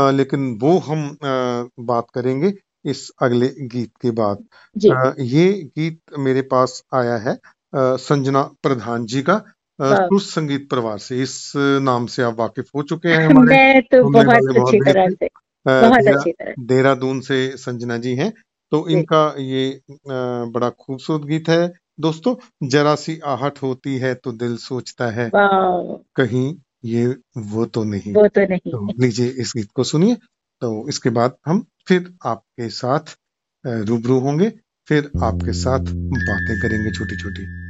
आ, 0.00 0.10
लेकिन 0.10 0.58
वो 0.62 0.78
हम 0.80 1.04
आ, 1.24 1.64
बात 1.84 2.06
करेंगे 2.14 2.52
इस 2.84 3.10
अगले 3.22 3.48
गीत 3.68 3.92
के 4.02 4.10
बाद। 4.12 4.44
आ, 4.92 5.12
ये 5.20 5.52
गीत 5.78 6.00
मेरे 6.18 6.42
पास 6.52 6.82
आया 6.94 7.16
है 7.18 7.38
संजना 7.72 8.42
प्रधान 8.62 9.04
जी 9.06 9.22
का 9.22 9.38
सुर 9.78 10.20
संगीत 10.20 10.68
परिवार 10.70 10.98
से। 10.98 11.20
इस 11.22 11.52
नाम 11.56 12.06
से 12.06 12.22
आप 12.22 12.38
वाकिफ 12.38 12.68
हो 12.76 12.82
चुके 12.82 13.08
हैं 13.08 13.26
हमारे 13.26 13.48
मैं 13.48 13.82
तो 13.82 14.02
बहुत 14.10 14.56
अच्छी 14.56 14.80
तरह 14.80 15.08
से 15.10 15.28
बहुत 15.66 16.06
अच्छी 16.08 16.32
तरह 16.32 16.54
देहरादून 16.66 17.20
से 17.20 17.48
संजना 17.56 17.96
जी 17.98 18.14
हैं। 18.16 18.32
तो 18.72 18.86
इनका 18.88 19.24
ये 19.38 19.80
बड़ा 20.00 20.70
खूबसूरत 20.70 21.26
गीत 21.26 21.48
है। 21.48 21.72
दोस्तों 22.00 22.34
जरा 22.68 22.94
सी 22.94 23.18
आहट 23.26 23.62
होती 23.62 23.96
है 23.98 24.14
तो 24.14 24.32
दिल 24.34 24.56
सोचता 24.56 25.10
है। 25.10 25.30
कहीं 25.34 26.54
ये 26.84 27.06
वो 27.38 27.64
तो 27.66 27.84
नहीं। 27.84 28.14
वो 28.14 28.26
तो 28.28 28.40
नहीं। 28.40 28.72
तो 28.72 28.86
लीजिए 29.00 29.28
इस 29.38 29.52
गीत 29.56 29.68
को 29.74 29.84
सुनिए। 29.84 30.14
तो 30.62 30.88
इसके 30.88 31.10
बाद 31.10 31.36
हम 31.46 31.64
फिर 31.88 32.12
आपके 32.26 32.68
साथ 32.70 33.16
रूबरू 33.64 34.18
होंगे। 34.18 34.52
फिर 34.88 35.10
आपके 35.22 35.52
साथ 35.52 35.80
बातें 36.28 36.60
करेंगे 36.60 36.90
छोटी 36.90 37.16
छोटी 37.16 37.65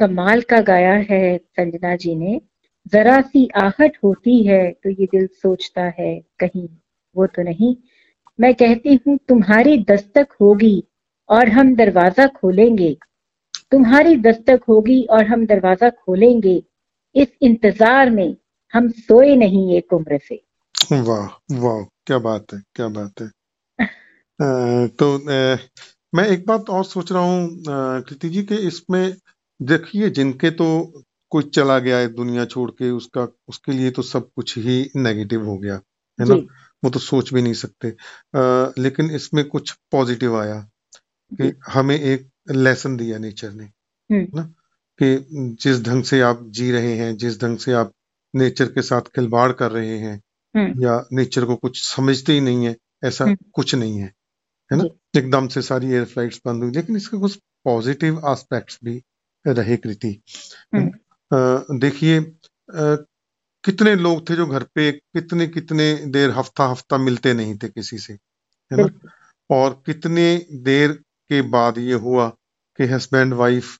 कमाल 0.00 0.40
का 0.50 0.60
गाया 0.62 0.94
है 1.10 1.36
संजना 1.38 1.94
जी 1.96 2.14
ने। 2.16 2.40
जरा 2.86 3.20
सी 3.22 3.46
आहट 3.58 3.96
होती 4.04 4.42
है 4.44 4.70
तो 4.74 4.90
ये 4.90 5.06
दिल 5.06 5.26
सोचता 5.34 5.82
है 5.98 6.14
कहीं 6.40 6.68
वो 7.16 7.26
तो 7.28 7.42
नहीं। 7.42 7.74
मैं 8.38 8.54
कहती 8.54 8.98
हूँ 9.06 9.18
तुम्हारी 9.28 9.76
दस्तक 9.84 10.28
होगी 10.40 10.82
और 11.28 11.48
हम 11.48 11.74
दरवाज़ा 11.76 12.26
खोलेंगे। 12.36 12.96
तुम्हारी 13.72 14.16
दस्तक 14.18 14.60
होगी 14.68 15.02
और 15.06 15.24
हम 15.26 15.44
दरवाज़ा 15.46 15.90
खोलेंगे। 15.90 16.62
इस 17.14 17.28
इंतज़ार 17.42 18.10
में 18.10 18.34
हम 18.72 18.88
सोए 18.90 19.34
नहीं 19.36 19.76
एक 19.76 19.92
उम्र 19.92 20.18
से। 20.18 20.40
वाह 20.92 21.26
वाह 21.56 21.82
क्या 22.06 22.18
बात 22.20 22.52
है 22.52 22.60
क्या 22.74 22.88
बात 22.90 23.20
है। 23.20 23.26
अ, 23.28 24.88
तो 24.90 25.14
अ, 25.14 25.58
मैं 26.14 26.26
एक 26.28 26.46
बात 26.46 26.70
और 26.70 26.84
सोच 26.84 27.12
रहा 27.12 27.22
हूँ 27.22 28.02
कृति 28.04 28.28
जी 28.28 28.42
के 28.42 28.54
इसमें 28.68 29.14
देखिए 29.62 30.10
जिनके 30.10 30.50
तो 30.50 30.66
कोई 31.30 31.42
चला 31.42 31.78
गया 31.78 31.98
है 31.98 32.08
दुनिया 32.08 32.44
छोड़ 32.44 32.70
के 32.70 32.90
उसका 32.90 33.28
उसके 33.48 33.72
लिए 33.72 33.90
तो 33.90 34.02
सब 34.02 34.30
कुछ 34.36 34.58
ही 34.58 34.90
नेगेटिव 34.96 35.44
हो 35.46 35.58
गया 35.58 35.74
है 36.18 36.28
ना? 36.28 36.34
वो 36.82 36.90
तो 36.90 36.98
सोच 36.98 37.32
भी 37.34 37.42
नहीं 37.42 37.54
सकते। 37.54 37.88
आ, 37.88 38.72
लेकिन 38.78 39.10
इसमें 39.10 39.44
कुछ 39.48 39.72
पॉजिटिव 39.92 40.36
आया 40.40 40.70
कि 41.32 41.52
हमें 41.68 42.00
एक 42.00 42.28
लेसन 42.50 42.96
दिया 42.96 43.18
नेचर 43.18 43.52
ने 43.52 43.64
हम्म। 43.64 44.26
ना? 44.34 44.42
कि 44.98 45.26
जिस 45.62 45.82
ढंग 45.82 46.04
से 46.04 46.20
आप 46.20 46.44
जी 46.48 46.70
रहे 46.72 46.94
हैं 46.96 47.16
जिस 47.16 47.40
ढंग 47.40 47.58
से 47.58 47.72
आप 47.72 47.92
नेचर 48.34 48.64
के 48.64 48.82
साथ 48.82 49.00
खिलवाड़ 49.00 49.52
कर 49.52 49.70
रहे 49.70 49.98
हैं 49.98 50.20
हम्म। 50.54 50.84
या 50.84 51.06
नेचर 51.12 51.44
को 51.44 51.56
कुछ 51.56 51.82
समझते 51.82 52.32
ही 52.32 52.40
नहीं 52.40 52.66
है 52.66 52.76
ऐसा 53.04 53.24
हम्म। 53.24 53.36
कुछ 53.52 53.74
नहीं 53.74 53.98
है 53.98 54.12
है 54.72 54.76
ना? 54.78 54.84
एकदम 55.16 55.48
से 55.48 55.62
सारी 55.62 55.92
एयर 55.92 56.04
फ्लाइट्स 56.04 56.40
बंद 56.46 56.62
हुई 56.62 56.72
लेकिन 56.72 56.96
इसके 56.96 57.16
कुछ 57.16 57.38
पॉजिटिव 57.64 58.20
एस्पेक्ट्स 58.28 58.78
भी 58.84 59.02
रहे 59.46 59.76
कृति। 59.76 60.20
हम्म। 60.74 61.78
देखिए 61.78 62.20
कितने 63.64 63.94
लोग 63.96 64.28
थे 64.30 64.36
जो 64.36 64.46
घर 64.46 64.62
पे 64.74 64.90
कितने 64.92 65.46
कितने 65.46 65.94
देर 66.06 66.30
हफ़्ता 66.30 66.64
हफ़्ता 66.64 66.98
मिलते 66.98 67.34
नहीं 67.34 67.56
थे 67.58 67.68
किसी 67.68 67.98
से 67.98 68.12
है 68.12 68.76
ना? 68.76 68.86
और 69.50 69.82
कितने 69.86 70.26
देर 70.62 70.92
के 71.30 71.40
बाद 71.42 71.78
ये 71.78 71.94
हुआ 71.94 72.28
कि 72.78 72.86
हस्बैंड 72.86 73.34
वाइफ 73.34 73.76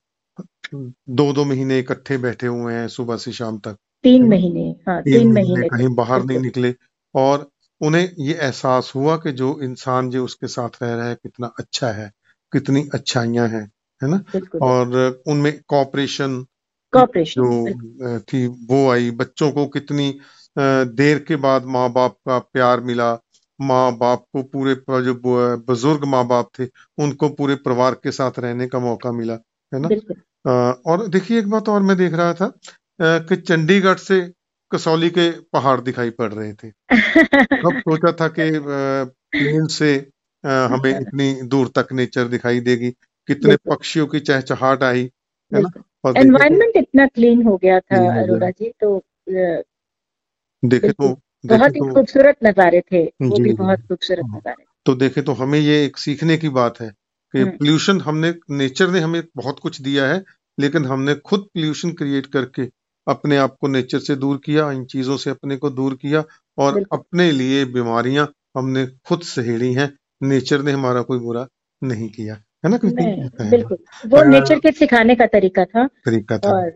दो 0.73 1.31
दो 1.33 1.45
महीने 1.45 1.79
इकट्ठे 1.79 2.17
बैठे 2.17 2.47
हुए 2.47 2.73
हैं 2.73 2.87
सुबह 2.87 3.17
से 3.17 3.31
शाम 3.31 3.57
तक। 3.59 3.77
तीन 4.03 4.27
महीने 4.29 4.69
हाँ 4.87 5.01
तीन 5.03 5.13
तीन 5.13 5.31
महीने 5.31 5.53
महीने 5.53 5.69
कहीं 5.69 5.95
बाहर 5.95 6.23
नहीं 6.23 6.39
निकले। 6.39 6.73
और 7.15 7.49
उन्हें 7.81 8.09
ये 8.19 8.33
एहसास 8.33 8.91
हुआ 8.95 9.17
कि 9.17 9.31
जो 9.31 9.59
इंसान 9.61 10.09
जो 10.09 10.23
उसके 10.25 10.47
साथ 10.47 10.69
रह 10.83 10.95
रहा 10.95 11.07
है 11.07 11.15
कितना 11.15 11.47
अच्छा 11.59 11.91
है 11.91 12.11
कितनी 12.53 12.87
अच्छाइयाँ 12.93 13.47
हैं। 13.47 13.69
है 14.03 14.09
ना? 14.09 14.21
और 14.61 15.21
उनमें 15.27 15.51
कॉपरेशन 15.67 16.45
कॉपरेशन 16.93 17.41
जो 17.41 18.19
थी 18.19 18.45
वो 18.47 18.89
आई। 18.91 19.11
बच्चों 19.11 19.51
को 19.51 19.65
कितनी 19.65 20.19
देर 20.57 21.19
के 21.19 21.35
बाद 21.35 21.65
माँ 21.65 21.91
बाप 21.93 22.17
का 22.27 22.39
प्यार 22.39 22.79
मिला। 22.81 23.13
माँ 23.59 23.97
बाप 23.97 24.25
को 24.33 24.43
पूरे 24.43 24.75
जो 25.03 25.13
बुज़ुर्ग 25.57 26.03
माँ 26.05 26.27
बाप 26.27 26.49
थे 26.59 26.67
उनको 26.97 27.29
पूरे 27.29 27.55
परिवार 27.55 27.93
के 27.93 28.11
साथ 28.11 28.39
रहने 28.39 28.67
का 28.67 28.79
मौका 28.79 29.11
मिला 29.11 29.33
है 29.71 29.79
ना? 29.79 29.87
और 30.85 31.07
देखिए 31.07 31.39
एक 31.39 31.49
बात 31.49 31.69
और 31.69 31.81
मैं 31.81 31.97
देख 31.97 32.13
रहा 32.13 32.33
था 32.33 32.51
कि 33.01 33.35
चंडीगढ़ 33.35 33.97
से 33.97 34.21
कसौली 34.71 35.09
के 35.09 35.29
पहाड़ 35.31 35.79
दिखाई 35.81 36.09
पड़ 36.09 36.33
रहे 36.33 36.53
थे। 36.53 36.69
कब 36.69 37.79
सोचा 37.79 38.11
था 38.11 38.27
कि 38.27 38.49
प्लेन 39.37 39.67
से 39.67 39.93
हमें 40.43 40.91
इतनी 41.01 41.41
दूर 41.41 41.67
तक 41.67 41.87
नेचर 41.93 42.27
दिखाई 42.27 42.59
देगी। 42.59 42.93
कितने 43.27 43.55
पक्षियों 43.55 44.07
की 44.07 44.19
चहचहाट 44.19 44.83
आई 44.83 45.03
है 45.51 45.61
ना? 45.61 45.69
देखे 45.69 45.79
तो 45.79 46.19
एनवायरनमेंट 46.19 46.77
इतना 46.77 47.07
क्लीन 47.07 47.43
हो 47.43 47.57
गया 47.57 47.79
था 47.79 48.21
अरोड़ा 48.21 48.49
जी 48.49 48.71
तो 48.79 49.01
देखे 50.63 50.91
तो 50.91 51.17
बहुत 51.45 51.75
ही 51.75 51.79
तो 51.79 51.93
खूबसूरत 51.93 52.37
नज़ारे 52.43 52.81
थे 52.81 53.03
वो 53.03 53.43
भी 53.43 53.53
बहुत 53.53 53.79
खूबसूरत 53.79 54.25
हाँ, 54.25 54.37
नज़ारे 54.37 54.65
तो 54.85 54.95
देखे 54.95 55.21
तो 55.21 55.33
हमें 55.33 55.59
ये 55.59 55.85
एक 55.85 55.97
सीखने 55.97 56.37
की 56.37 56.49
बात 56.49 56.81
है 56.81 56.89
कि 56.89 57.39
हम्म। 57.39 57.51
पोल्यूशन 57.51 58.01
हमने 58.01 58.33
नेचर 58.51 58.89
ने 58.89 58.99
हमें 58.99 59.23
बहुत 59.35 59.59
कुछ 59.59 59.81
दिया 59.81 60.07
है 60.07 60.23
लेकिन 60.59 60.85
हमने 60.85 61.15
खुद 61.15 61.39
पोल्यूशन 61.39 61.91
क्रिएट 61.91 62.25
करके 62.25 62.69
अपने 63.07 63.37
आप 63.37 63.57
को 63.61 63.67
नेचर 63.67 63.99
से 63.99 64.15
दूर 64.15 64.37
किया 64.37 64.71
इन 64.71 64.85
चीज़ों 64.85 65.17
से 65.17 65.29
अपने 65.29 65.57
को 65.57 65.69
दूर 65.69 65.95
किया 65.95 66.23
और 66.57 66.85
अपने 66.91 67.31
लिए 67.31 67.65
बीमारियाँ 67.65 68.33
हमने 68.57 68.85
खुद 68.87 69.21
सहेड़ी 69.21 69.73
हैं 69.73 69.97
नेचर 70.23 70.61
ने 70.61 70.71
हमारा 70.71 71.01
कोई 71.01 71.19
बुरा 71.19 71.47
नहीं 71.83 72.09
किया। 72.09 72.41
है 72.63 72.69
ना 72.71 72.77
है? 73.41 73.49
बिल्कुल। 73.49 73.77
वो 74.09 74.23
नेचर 74.23 74.59
के 74.59 74.71
सिखाने 74.71 75.15
का 75.15 75.25
तरीका 75.27 75.65
था। 75.65 75.85
तरीका 76.05 76.37
था। 76.37 76.51
और 76.51 76.69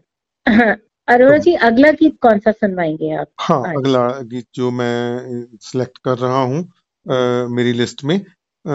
अरोड़ा 1.08 1.32
तो 1.32 1.43
जी 1.43 1.54
अगला 1.67 1.91
गीत 1.93 2.17
कौन 2.21 2.39
सा 2.39 2.52
सुनवाएँगे 2.54 3.12
आप? 3.15 3.28
हाँ 3.41 3.60
आज। 3.60 3.76
अगला 3.76 4.08
गीत 4.24 4.45
जो 4.56 4.71
मैं 4.71 5.45
सिलेक्ट 5.63 5.98
कर 6.06 6.17
रहा 6.17 6.41
हूँ 6.43 6.62
मेरी 7.56 7.74
लिस्ट 7.74 8.04
में 8.04 8.17
अ, 8.19 8.71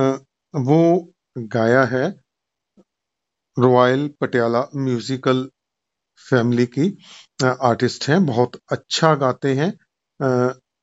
वो 0.55 1.13
गाया 1.37 1.83
है 1.87 2.05
रॉयल 3.57 4.09
पटियाला 4.21 4.61
म्यूजिकल 4.77 5.49
फैमिली 6.21 6.67
की 6.69 6.87
आर्टिस्ट 7.45 8.09
हैं। 8.09 8.25
बहुत 8.27 8.61
अच्छा 8.73 9.15
गाते 9.17 9.55
हैं। 9.55 9.71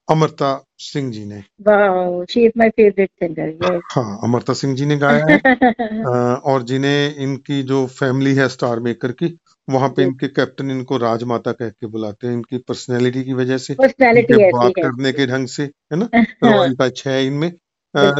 अमृता 0.09 0.65
सिंह 0.77 1.11
जी 1.11 1.25
ने। 1.25 1.37
Wow 1.61 2.25
she 2.25 2.45
is 2.45 2.51
my 2.57 2.69
favourite 2.69 3.09
singer 3.23 3.79
हाँ 3.91 4.19
अमृता 4.23 4.53
सिंह 4.53 4.75
जी 4.75 4.85
ने 4.85 4.97
गाया 4.97 5.25
है। 5.29 5.37
और 6.35 6.63
जिन्हें 6.63 7.15
इनकी 7.15 7.63
जो 7.63 7.85
फैमिली 7.87 8.33
है 8.35 8.47
स्टार 8.47 8.79
मेकर 8.79 9.11
की 9.11 9.37
वहाँ 9.69 9.89
पे 9.89 10.03
इनके 10.03 10.27
कैप्टन 10.27 10.71
इनको 10.71 10.97
राजमाता 10.97 11.51
कह 11.51 11.69
के 11.69 11.87
बुलाते 11.87 12.27
हैं 12.27 12.33
इनकी 12.33 12.57
पर्सनैलिटी 12.57 13.23
की 13.23 13.33
वजह 13.33 13.57
से। 13.57 13.73
इनके 13.73 14.51
बात 14.51 14.71
करने 14.79 15.11
के 15.11 15.27
ढंग 15.27 15.47
से 15.47 15.63
है 15.63 15.95
ना? 15.95 16.09
रॉयल 16.43 16.75
टच 16.81 17.03
है 17.07 17.25
इनमें। 17.27 17.51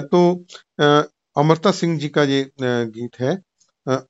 तो 0.01 0.45
अमृता 1.37 1.71
सिंह 1.71 1.97
जी 1.99 2.09
का 2.09 2.23
ये 2.23 2.51
गीत 2.65 3.19
है 3.19 3.41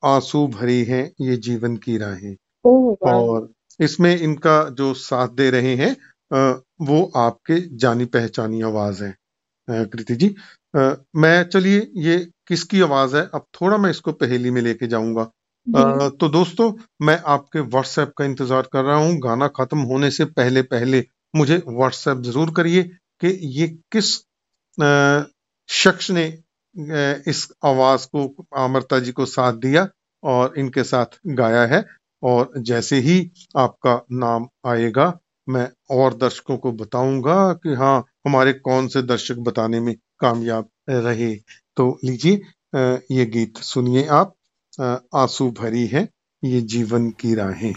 आँसू 0.04 0.46
भरी 0.48 0.84
है 0.84 1.12
ये 1.20 1.36
जीवन 1.36 1.76
की 1.76 1.98
राहें। 1.98 2.36
और 3.12 3.52
इसमें 3.80 4.20
इनका 4.20 4.68
जो 4.68 4.94
साथ 4.94 5.28
दे 5.28 5.50
रहे 5.50 5.74
हैं 5.74 5.96
वो 6.30 7.02
आपके 7.16 7.60
जानी 7.78 8.04
पहचानी 8.06 8.62
आवाज़ 8.62 9.02
है। 9.04 9.14
कृति 9.68 10.14
जी 10.16 10.34
मैं 10.74 11.42
चलिए 11.44 11.90
ये 11.98 12.16
किसकी 12.48 12.80
आवाज़ 12.82 13.16
है? 13.16 13.22
अब 13.34 13.44
थोड़ा 13.60 13.76
मैं 13.78 13.90
इसको 13.90 14.12
पहेली 14.14 14.50
में 14.50 14.60
लेके 14.62 14.86
जाऊँगा। 14.86 15.24
तो 16.10 16.28
दोस्तों 16.30 16.72
मैं 17.02 17.18
आपके 17.28 17.60
व्हाट्सएप 17.62 18.12
का 18.18 18.24
इंतज़ार 18.24 18.68
कर 18.72 18.84
रहा 18.84 18.96
हूँ। 18.96 19.18
गाना 19.20 19.48
खत्म 19.50 19.78
होने 19.84 20.10
से 20.10 20.24
पहले 20.26 20.62
पहले 20.64 21.04
मुझे 21.34 21.62
व्हाट्सएप 21.68 22.18
ज़रूर 22.22 22.52
करिए 22.56 22.82
कि 23.20 23.28
ये 23.52 23.66
किस 23.92 24.14
शख्स 25.68 26.10
ने 26.10 26.26
इस 27.26 27.48
आवाज़ 27.64 28.06
को 28.06 28.26
अमृता 28.56 28.98
जी 28.98 29.12
को 29.12 29.26
साथ 29.26 29.52
दिया 29.54 29.88
और 30.22 30.54
इनके 30.58 30.84
साथ 30.84 31.18
गाया 31.28 31.64
है। 31.66 31.84
और 32.22 32.52
जैसे 32.58 32.96
ही 32.98 33.30
आपका 33.56 34.00
नाम 34.14 34.48
आएगा 34.66 35.06
मैं 35.48 35.68
और 35.90 36.14
दर्शकों 36.14 36.56
को 36.56 36.72
बताऊँगा 36.72 37.52
कि 37.52 37.74
हाँ 37.74 37.98
हमारे 38.26 38.52
कौन 38.52 38.88
से 38.88 39.02
दर्शक 39.02 39.36
बताने 39.38 39.80
में 39.80 39.94
कामयाब 40.20 40.68
रहे। 40.90 41.34
तो 41.76 41.98
लीजिए 42.04 42.40
ये 43.12 43.26
गीत 43.26 43.58
सुनिए 43.58 44.06
आप। 44.06 44.34
आँसू 45.14 45.50
भरी 45.50 45.86
है 45.86 46.08
ये 46.44 46.60
जीवन 46.60 47.10
की 47.10 47.34
राहें। 47.34 47.72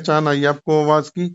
पहचान 0.00 0.28
आई 0.28 0.44
आपको 0.44 0.82
आवाज़ 0.82 1.10
की? 1.10 1.28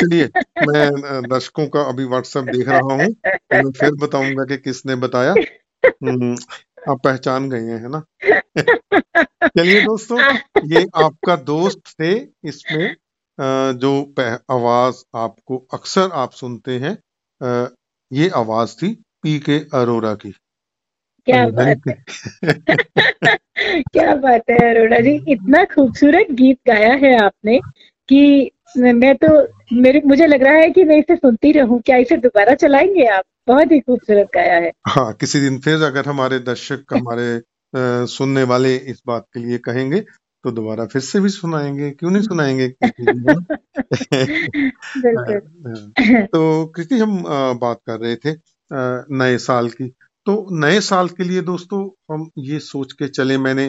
चलिए 0.00 0.24
मैं 0.66 1.22
दर्शकों 1.22 1.66
का 1.68 1.80
अभी 1.82 2.04
व्हाट्सएप 2.04 2.44
देख 2.44 2.68
रहा 2.68 2.92
हूँ। 2.92 3.12
तो 3.36 3.70
फिर 3.70 3.90
बताऊँगा 3.92 4.44
कि 4.44 4.56
किसने 4.56 4.94
बताया। 4.94 5.34
हम्म, 5.86 6.36
आप 6.90 7.00
पहचान 7.04 7.48
गए 7.50 7.72
हैं 7.76 7.88
ना? 7.88 8.02
चलिए 9.48 9.80
दोस्तों 9.80 10.20
ये 10.64 10.86
आपका 10.96 11.36
दोस्त 11.36 11.80
थे 12.00 12.12
इसमें 12.44 12.96
जो 13.74 14.14
आवाज़ 14.50 15.02
आपको 15.16 15.58
अक्सर 15.74 16.10
आप 16.12 16.32
सुनते 16.32 16.78
हैं। 16.78 16.98
ये 18.12 18.28
आवाज़ 18.28 18.76
थी 18.76 18.94
पी 19.22 19.38
के 19.38 19.58
अरोरा 19.74 20.14
की। 20.14 20.34
क्या 21.26 21.48
बात 21.48 21.80
है? 21.88 22.04
क्या 23.82 24.14
बात 24.14 24.42
है 24.50 24.70
अरोड़ा 24.70 25.00
जी? 25.00 25.24
इतना 25.28 25.64
खूबसूरत 25.64 26.26
गीत 26.32 26.58
गाया 26.66 26.94
है 26.94 27.24
आपने 27.24 27.60
कि 28.08 28.50
मैं 28.76 29.14
तो 29.14 29.48
मेरे 29.72 30.02
मुझे 30.06 30.26
लग 30.26 30.42
रहा 30.42 30.54
है 30.54 30.70
कि 30.70 30.84
मैं 30.84 30.96
इसे 30.96 31.16
सुनती 31.16 31.52
रहूँ। 31.52 31.80
क्या 31.80 31.96
इसे 31.96 32.16
दोबारा 32.16 32.54
चलाएँगे 32.54 33.06
आप? 33.06 33.24
बहुत 33.48 33.72
ही 33.72 33.80
खूबसूरत 33.80 34.28
गाया 34.34 34.54
है। 34.54 34.72
हाँ 34.88 35.12
किसी 35.12 35.40
दिन 35.40 35.58
फिर 35.58 35.82
अगर 35.82 36.04
हमारे 36.04 36.38
दर्शक 36.38 36.84
हमारे 36.92 37.36
आ, 37.36 37.40
सुनने 38.04 38.42
वाले 38.42 38.76
इस 38.76 39.02
बात 39.06 39.26
के 39.34 39.40
लिए 39.40 39.58
कहेंगे 39.58 40.04
तो 40.44 40.50
दोबारा 40.50 40.86
फिर 40.86 41.02
से 41.02 41.20
भी 41.20 41.28
सुनाएँगे। 41.28 41.90
क्यों 41.90 42.10
नहीं 42.10 42.22
सुनाएँगे? 42.22 42.68
तो 46.26 46.66
कृति 46.66 46.98
हम 46.98 47.24
बात 47.60 47.80
कर 47.86 48.00
रहे 48.00 48.16
थे 48.16 48.30
नए 49.16 49.38
साल 49.38 49.68
की। 49.68 49.94
तो 50.26 50.34
नए 50.60 50.80
साल 50.80 51.08
के 51.08 51.24
लिए 51.24 51.40
दोस्तों 51.42 51.78
हम 52.12 52.28
ये 52.40 52.58
सोच 52.60 52.92
के 52.98 53.08
चले 53.08 53.36
मैंने 53.38 53.64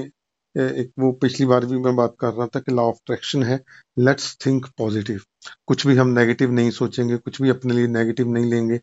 एक 0.55 0.91
वो 0.99 1.11
पिछली 1.21 1.45
बार 1.45 1.65
भी 1.65 1.77
मैं 1.81 1.95
बात 1.95 2.15
कर 2.19 2.33
रहा 2.33 2.47
था 2.55 2.59
कि 2.59 2.71
लॉ 2.71 2.83
ऑफ़ 2.87 2.95
अट्रैक्शन 2.95 3.43
है। 3.43 3.59
लेट्स 3.97 4.35
थिंक 4.45 4.65
पॉजिटिव 4.77 5.21
कुछ 5.67 5.85
भी 5.87 5.95
हम 5.97 6.07
नेगेटिव 6.19 6.51
नहीं 6.51 6.71
सोचेंगे 6.71 7.17
कुछ 7.17 7.41
भी 7.41 7.49
अपने 7.49 7.73
लिए 7.73 7.87
नेगेटिव 7.87 8.27
नहीं 8.33 8.49
लेंगे। 8.51 8.75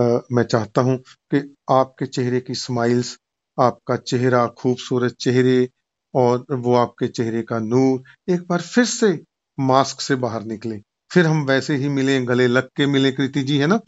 आ, 0.00 0.18
मैं 0.32 0.42
चाहता 0.44 0.80
हूँ 0.82 0.96
कि 1.34 1.42
आपके 1.72 2.06
चेहरे 2.06 2.40
की 2.40 2.54
स्माइल्स 2.56 3.16
आपका 3.58 3.96
चेहरा 3.98 4.46
खूबसूरत 4.58 5.14
चेहरे 5.20 5.68
और 6.14 6.44
वो 6.56 6.74
आपके 6.76 7.08
चेहरे 7.08 7.42
का 7.42 7.58
नूर 7.60 8.32
एक 8.32 8.46
बार 8.48 8.60
फिर 8.64 8.84
से 8.86 9.12
मास्क 9.58 10.00
से 10.00 10.14
बाहर 10.16 10.44
निकले। 10.44 10.80
फिर 11.10 11.26
हम 11.26 11.44
वैसे 11.46 11.74
ही 11.76 11.88
मिले 11.88 12.20
गले 12.26 12.46
लग 12.48 12.68
के 12.76 12.86
मिले 12.86 13.10
कृति 13.12 13.42
जी 13.42 13.58
है 13.58 13.66
ना? 13.66 13.78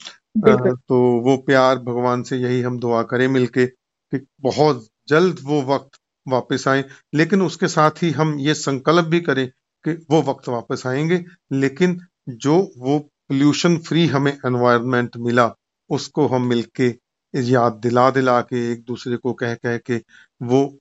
तो 0.45 1.21
वो 1.21 1.37
प्यार 1.37 1.79
भगवान 1.79 2.23
से 2.23 2.37
यही 2.37 2.61
हम 2.63 2.79
दुआ 2.79 3.03
करें 3.03 3.29
मिलके 3.29 3.67
कि 3.67 4.27
बहुत 4.41 4.87
जल्द 5.09 5.39
वो 5.43 5.63
वक्त 5.63 5.99
वापस 6.29 6.69
आए। 6.69 6.85
लेकिन 7.15 7.43
उसके 7.43 7.69
साथ 7.69 8.03
ही 8.03 8.11
हम 8.11 8.39
ये 8.41 8.55
संकल्प 8.55 9.05
भी 9.05 9.21
करें 9.21 9.49
कि 9.85 9.93
वो 10.11 10.23
वक्त 10.23 10.49
वापस 10.49 10.83
आएँगे 10.87 11.25
लेकिन 11.53 12.01
जो 12.29 12.73
वो 12.79 12.99
पोल्यूशन 12.99 13.79
फ्री 13.79 14.07
हमें 14.07 14.33
एनवायरनमेंट 14.33 15.17
मिला 15.17 15.55
उसको 15.91 16.27
हम 16.27 16.47
मिलके 16.47 16.95
याद 17.35 17.73
दिला 17.73 18.11
दिला 18.11 18.41
के 18.41 18.73
एक 18.73 18.83
दूसरे 18.85 19.17
को 19.17 19.33
कह 19.33 19.55
कह 19.55 19.77
के 19.77 19.97
वो 20.43 20.79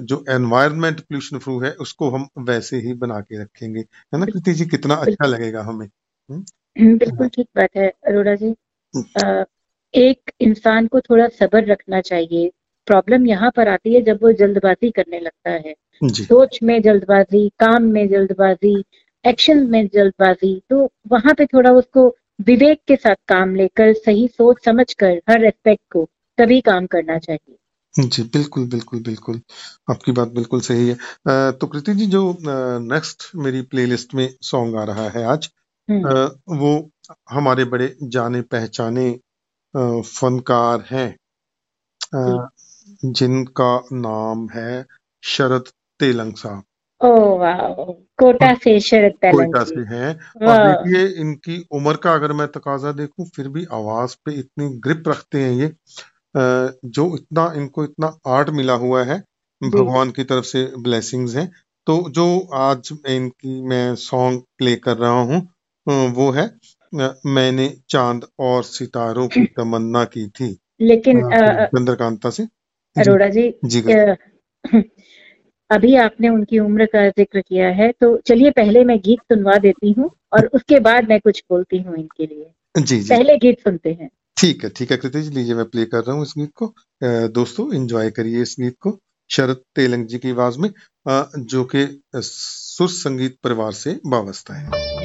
जो 0.00 0.24
एनवायरनमेंट 0.30 1.00
पोल्यूशन 1.00 1.38
फ्रू 1.38 1.60
है 1.60 1.72
उसको 1.72 2.10
हम 2.10 2.28
वैसे 2.38 2.76
ही 2.76 2.94
बना 2.94 3.20
के 3.20 3.42
रखेंगे। 3.42 3.80
है 3.80 4.18
ना 4.20 4.26
कृति 4.26 4.52
जी 4.54 4.66
कितना 4.66 4.94
अच्छा 4.94 5.26
लगेगा 5.26 5.62
हमें 5.62 5.86
हम्म? 6.30 6.44
बिल्कुल 6.98 7.28
ठीक 7.28 7.46
बात 7.56 7.68
है 7.76 7.88
अरोड़ा 7.88 8.34
जी। 8.34 8.54
एक 9.94 10.30
इंसान 10.40 10.86
को 10.86 11.00
थोड़ा 11.00 11.26
सब्र 11.30 11.64
रखना 11.66 12.00
चाहिए। 12.00 12.50
प्रॉब्लम 12.88 13.26
यहाँ 13.26 13.50
पर 13.56 13.68
आती 13.68 13.94
है 13.94 14.00
जब 14.02 14.18
वो 14.22 14.32
जल्दबाजी 14.32 14.90
करने 14.90 15.20
लगता 15.20 15.50
है। 15.50 15.74
सोच 16.04 16.58
में 16.62 16.80
जल्दबाजी 16.82 17.48
काम 17.60 17.82
में 17.82 18.06
जल्दबाजी 18.08 18.82
एक्शन 19.24 19.66
में 19.70 19.86
जल्दबाजी 19.86 20.60
तो 20.70 20.84
वहाँ 21.08 21.34
पे 21.34 21.46
थोड़ा 21.46 21.70
उसको 21.72 22.06
विवेक 22.46 22.80
के 22.88 22.96
साथ 22.96 23.14
काम 23.28 23.54
लेकर 23.54 23.92
सही 23.92 24.26
सोच 24.28 24.64
समझ 24.64 24.92
कर 24.94 25.20
हर 25.30 25.44
एस्पेक्ट 25.44 25.82
को 25.92 26.08
तभी 26.38 26.60
काम 26.60 26.86
करना 26.86 27.18
चाहिए। 27.18 27.56
जी 27.94 28.22
बिल्कुल 28.22 28.66
बिल्कुल 28.68 29.00
बिल्कुल। 29.02 29.40
आपकी 29.90 30.12
बात 30.12 30.28
बिल्कुल 30.28 30.60
सही 30.60 30.88
है। 30.88 30.94
तो 31.52 31.66
कृति 31.66 31.94
जी 31.94 32.06
जो 32.06 32.22
नेक्स्ट 32.42 33.30
मेरी 33.36 33.62
प्लेलिस्ट 33.62 34.14
में 34.14 34.28
सॉन्ग 34.42 34.76
आ 34.76 34.84
रहा 34.84 35.08
है 35.08 35.24
आज। 35.24 35.48
वो 35.88 36.90
हमारे 37.30 37.64
बड़े 37.64 37.94
जाने 38.02 38.40
पहचाने 38.42 39.10
फनकार 39.74 40.84
हैं। 40.90 41.08
जिनका 43.02 43.72
नाम 43.92 44.48
है 44.50 44.84
शरद 45.22 45.68
तेलंग 46.00 46.34
साहब 46.34 46.62
कोटा 48.20 48.52
से 48.54 48.78
शरद 48.80 49.12
कोटा 49.24 49.62
से 49.64 49.80
हैं। 49.94 50.10
और 50.48 50.66
देखिए 50.66 51.06
इनकी 51.20 51.58
उम्र 51.74 51.96
का 51.96 52.14
अगर 52.14 52.32
मैं 52.32 52.46
तकाजा 52.48 52.92
देखूँ 52.92 53.26
फिर 53.36 53.48
भी 53.48 53.64
आवाज़ 53.72 54.16
पे 54.24 54.32
इतनी 54.32 54.68
ग्रिप 54.80 55.08
रखते 55.08 55.42
हैं 55.42 55.52
ये। 55.52 55.72
जो 56.36 57.14
इतना 57.16 57.52
इनको 57.56 57.84
इतना 57.84 58.12
आर्ट 58.26 58.50
मिला 58.50 58.74
हुआ 58.74 59.02
है 59.04 59.18
भगवान 59.62 60.10
की 60.10 60.24
तरफ़ 60.24 60.44
से 60.44 60.64
ब्लेसिंग्स 60.78 61.34
हैं। 61.36 61.50
तो 61.86 61.98
जो 62.10 62.26
आज 62.54 62.92
इनकी 63.08 63.60
मैं 63.68 63.94
सॉन्ग 63.96 64.42
प्ले 64.58 64.74
कर 64.76 64.96
रहा 64.96 65.20
हूँ 65.22 65.46
वो 65.86 66.30
है 66.32 66.50
मैंने 67.26 67.68
चाँद 67.88 68.26
और 68.40 68.62
सितारों 68.64 69.26
की 69.28 69.44
तमन्ना 69.56 70.04
की 70.06 70.26
थी। 70.30 70.56
लेकिन 70.80 71.20
चंद्रकांता 71.30 72.30
से। 72.30 72.42
अरोड़ा 72.96 73.28
जी, 73.28 73.52
जी 73.64 73.82
अभी 75.70 75.94
आपने 75.96 76.28
उनकी 76.28 76.58
उम्र 76.58 76.86
का 76.86 77.08
ज़िक्र 77.08 77.40
किया 77.40 77.68
है 77.68 77.90
तो 77.92 78.16
चलिए 78.26 78.50
पहले 78.50 78.84
मैं 78.84 78.98
गीत 78.98 79.20
सुनवा 79.22 79.56
देती 79.58 79.92
हूँ 79.92 80.10
और 80.32 80.46
उसके 80.46 80.80
बाद 80.80 81.08
मैं 81.08 81.18
कुछ 81.20 81.42
बोलती 81.50 81.78
हूँ 81.78 81.96
इनके 81.96 82.26
लिए। 82.26 82.82
जी 82.82 82.98
जी। 82.98 83.08
पहले 83.10 83.36
गीत 83.36 83.60
सुनते 83.60 83.92
हैं। 83.92 84.08
ठीक 84.36 84.64
है 84.64 84.70
ठीक 84.70 84.90
है 84.90 84.96
कृति 84.96 85.22
जी 85.22 85.30
लीजिए 85.30 85.54
मैं 85.54 85.64
प्ले 85.64 85.84
कर 85.84 85.98
रहा 85.98 86.16
हूँ 86.16 86.22
इस 86.22 86.34
गीत 86.38 86.50
को। 86.54 86.72
दोस्तों 87.30 87.72
एंजॉय 87.74 88.10
करिए 88.10 88.42
इस 88.42 88.56
गीत 88.60 88.76
को। 88.80 88.98
शरद 89.30 89.60
तेलंग 89.76 90.06
जी 90.06 90.18
की 90.18 90.30
आवाज़ 90.30 90.58
में 90.58 90.70
जो 91.38 91.64
कि 91.64 91.86
सुर 92.16 92.88
संगीत 92.90 93.36
परिवार 93.44 93.72
से 93.72 93.98
वाबस्ता 94.06 94.54
है। 94.54 95.03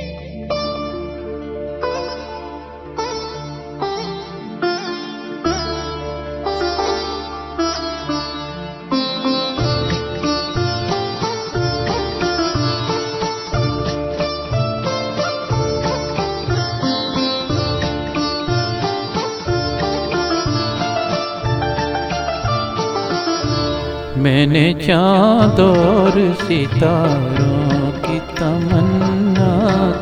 मैंने 24.50 24.74
चाँद 24.74 25.60
और 25.60 26.16
सितारों 26.34 27.92
की 28.02 28.20
तमन्ना 28.36 29.52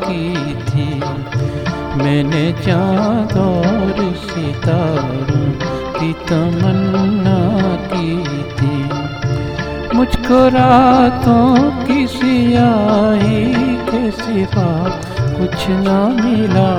की 0.04 0.54
थी। 0.68 0.86
मैंने 1.98 2.44
चाँद 2.62 3.34
और 3.38 4.00
सितारों 4.22 5.50
की 5.98 6.12
तमन्ना 6.28 7.38
की 7.92 8.16
थी। 8.54 8.78
मुझको 9.96 10.40
रातों 10.48 11.46
की 11.84 12.06
सियाही 12.06 13.44
के 13.90 14.10
सिवा 14.22 14.70
कुछ 15.38 15.68
ना 15.84 15.98
मिला। 16.24 16.70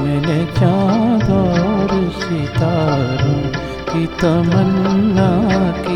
मैंने 0.00 0.40
चाँद 0.60 1.30
और 1.32 2.10
सितारों 2.18 3.66
की 3.90 4.06
तमन्ना 4.06 5.30
की 5.82 5.95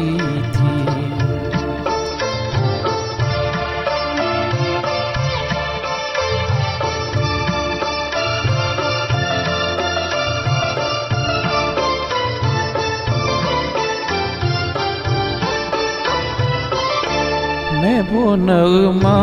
नगमा, 18.37 19.18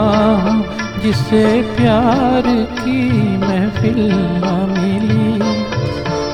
जिसे 1.01 1.62
प्यार 1.62 2.43
की 2.80 3.12
महफिल 3.38 4.10
न 4.14 4.76
मिली। 4.78 5.38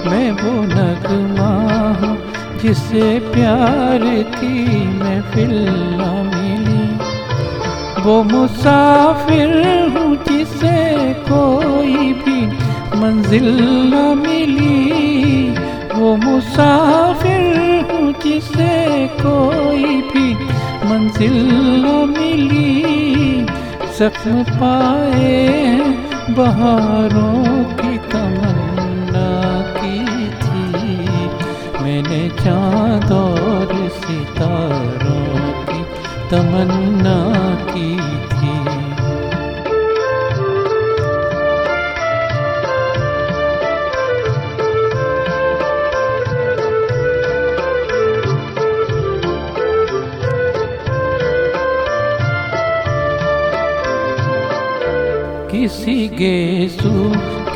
मैं 0.09 0.32
वो 0.32 0.63
नगमा, 0.63 1.51
जिसे 2.61 3.19
प्यार 3.19 4.24
की 4.24 4.88
महफिल 4.97 5.65
न 5.71 6.32
मिली। 6.36 6.97
वो 8.01 8.24
मुसाफिर 8.24 9.49
हूँ, 9.97 10.15
जिसे 10.15 11.13
कोई 11.13 12.13
भी 12.13 12.45
मंजिल 12.99 13.57
न 13.93 14.24
मिली। 14.28 15.49
वो 15.99 16.15
मुसाफिर 16.15 17.22
न 21.30 22.15
मिली, 22.17 23.45
जख्म 23.99 24.43
पाए 24.43 25.80
बहारों 26.30 27.63
की 27.74 27.97
तमन्ना 27.97 29.30
की 29.78 30.28
थी। 30.43 30.84
मैंने 31.84 32.30
चाँद 32.30 33.11
और 33.11 33.89
सितारों 33.89 35.51
की 35.63 35.84
तमन्ना 36.32 37.22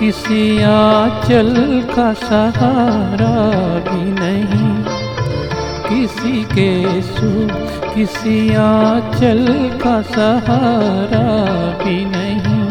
किसी 0.07 0.63
आंचल 0.63 1.49
का 1.95 2.13
सहारा 2.13 3.31
भी 3.87 4.03
नहीं। 4.11 4.69
किसी 5.87 6.31
गेसु 6.43 7.31
किसी 7.93 8.37
आंचल 8.53 9.43
का 9.83 10.01
सहारा 10.01 11.25
भी 11.83 11.97
नहीं। 12.05 12.63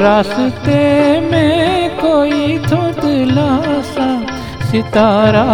रास्ते 0.00 0.78
में 1.20 1.90
कोई 1.96 2.58
धुंधला 2.58 3.82
सा 3.82 4.08
सितारा 4.66 5.46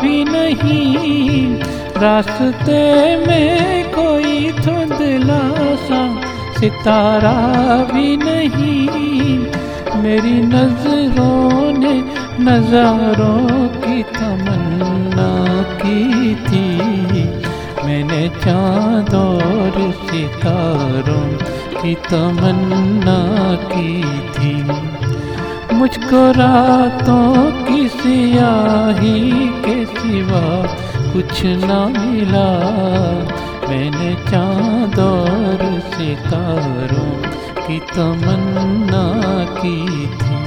भी 0.00 0.24
नहीं। 0.24 1.56
रास्ते 2.02 2.82
में 3.26 3.84
कोई 3.90 4.52
धुंधला 4.52 5.42
सा 5.86 6.02
सितारा 6.60 7.36
भी 7.94 8.16
नहीं। 8.16 9.01
मेरी 10.02 10.40
नज़रों 10.42 11.72
ने 11.78 11.92
नजारों 12.40 13.68
की 13.74 14.02
तमन्ना 14.02 15.28
की 15.82 16.34
थी। 16.34 16.64
मैंने 17.86 18.28
चाँद 18.28 19.14
और 19.14 19.92
सितारों 19.92 21.28
की 21.82 21.94
तमन्ना 21.94 23.18
की 23.64 24.02
थी। 24.34 24.54
मुझको 25.74 26.32
रातों 26.32 27.50
की 27.66 27.88
सियाही 27.88 29.30
के 29.64 29.84
सिवा 29.84 30.44
कुछ 31.12 31.44
ना 31.44 31.80
मिला। 31.98 32.48
मैंने 33.68 34.14
चाँद 34.30 34.98
और 34.98 35.80
सितारों 35.94 37.41
की 37.72 37.78
तमन्ना 37.78 39.04
की 39.54 39.78
थी। 40.16 40.42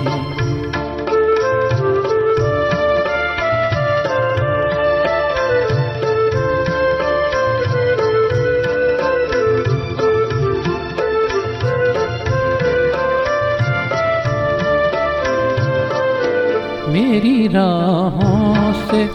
मेरी 16.93 17.47
राहों 17.47 18.73
से 18.73 19.05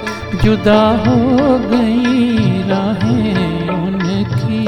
जुदा 0.45 0.83
हो 1.07 1.17
गई 1.69 2.63
राहें 2.63 3.69
उनकी। 3.69 4.65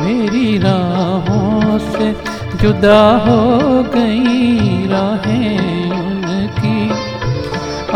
मेरी 0.00 0.58
राहों 0.58 1.78
से 1.78 2.29
जुदा 2.60 3.16
हो 3.16 3.82
गई 3.82 4.86
राहें 4.86 5.90
उनकी। 5.90 6.90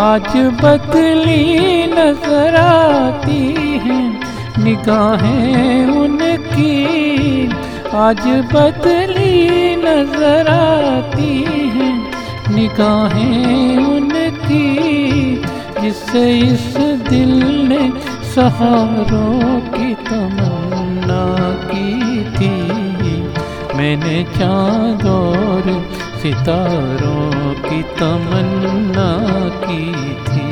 आज 0.01 0.37
बदली 0.37 1.87
नज़र 1.87 2.57
आती 2.57 3.43
हैं, 3.79 4.21
निगाहें 4.65 5.87
उनकी। 5.87 7.47
आज 7.95 8.23
बदली 8.55 9.77
नज़र 9.77 10.49
आती 10.49 11.37
हैं, 11.77 12.11
निगाहें 12.55 13.77
उनकी। 13.77 15.37
जिससे 15.83 16.39
इस 16.39 16.77
दिल 17.11 17.35
ने 17.69 17.93
सहारों 18.35 19.61
की 19.61 19.95
तमन्ना 19.95 21.25
की 21.71 22.25
थी। 22.25 22.84
मैंने 23.85 24.22
चाँद 24.24 25.03
और 25.07 25.66
सितारों 26.20 27.55
की 27.64 27.82
तमन्ना 27.99 29.09
की 29.64 29.85
थी। 30.24 30.45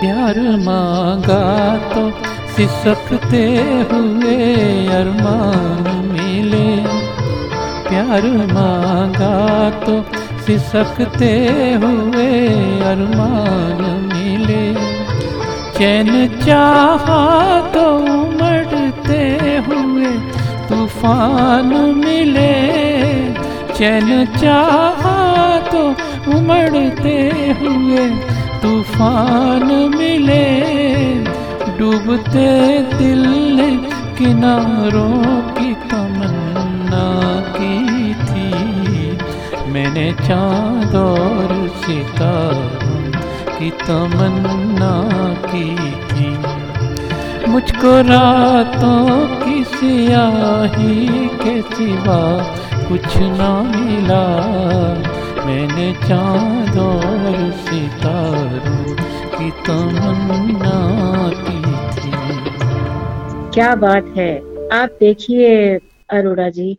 प्यार 0.00 0.40
मांगा 0.64 1.44
तो 1.94 2.10
सिसकते 2.56 3.44
हुए 3.92 4.38
अरमान 4.96 5.90
मिले 6.52 6.82
प्यार 7.88 8.24
मांगा 8.52 9.34
तो 9.84 9.94
सिसकते 10.46 11.32
हुए 11.82 12.28
अरमान 12.90 13.80
मिले। 14.12 14.64
चैन 15.78 16.10
चाहा 16.38 17.20
तो 17.74 17.84
उमड़ते 18.12 19.22
हुए 19.68 20.10
तूफ़ान 20.68 21.74
मिले। 21.96 22.52
चैन 23.78 24.10
चाहा 24.36 25.16
तो 25.70 25.82
उमड़ते 26.36 27.16
हुए 27.60 28.08
तूफ़ान 28.62 29.66
मिले। 29.96 30.44
डूबते 31.78 32.48
दिल 32.98 33.24
किनारों 34.18 35.20
मैंने 39.92 40.12
चाँद 40.12 40.94
और 40.94 41.68
सितारों 41.68 43.10
की 43.58 43.70
तमन्ना 43.70 44.94
की 45.46 45.92
थी। 46.12 46.30
मुझको 47.46 47.90
रातों 48.02 49.26
की 49.26 49.64
सियाही 49.64 51.28
के 51.28 51.62
सिवा 51.62 52.20
कुछ 52.88 53.16
ना 53.16 53.50
मिला। 53.62 54.24
मैंने 55.46 55.92
चाँद 56.08 56.78
और 56.78 57.52
सितारों 57.52 58.96
की 59.36 59.50
तमन्ना 59.50 60.78
की 61.28 61.62
थी। 61.96 62.10
क्या 63.54 63.74
बात 63.74 64.14
है। 64.16 64.38
आप 64.72 64.96
देखिए 65.00 65.74
अरोड़ा 66.10 66.48
जी। 66.48 66.78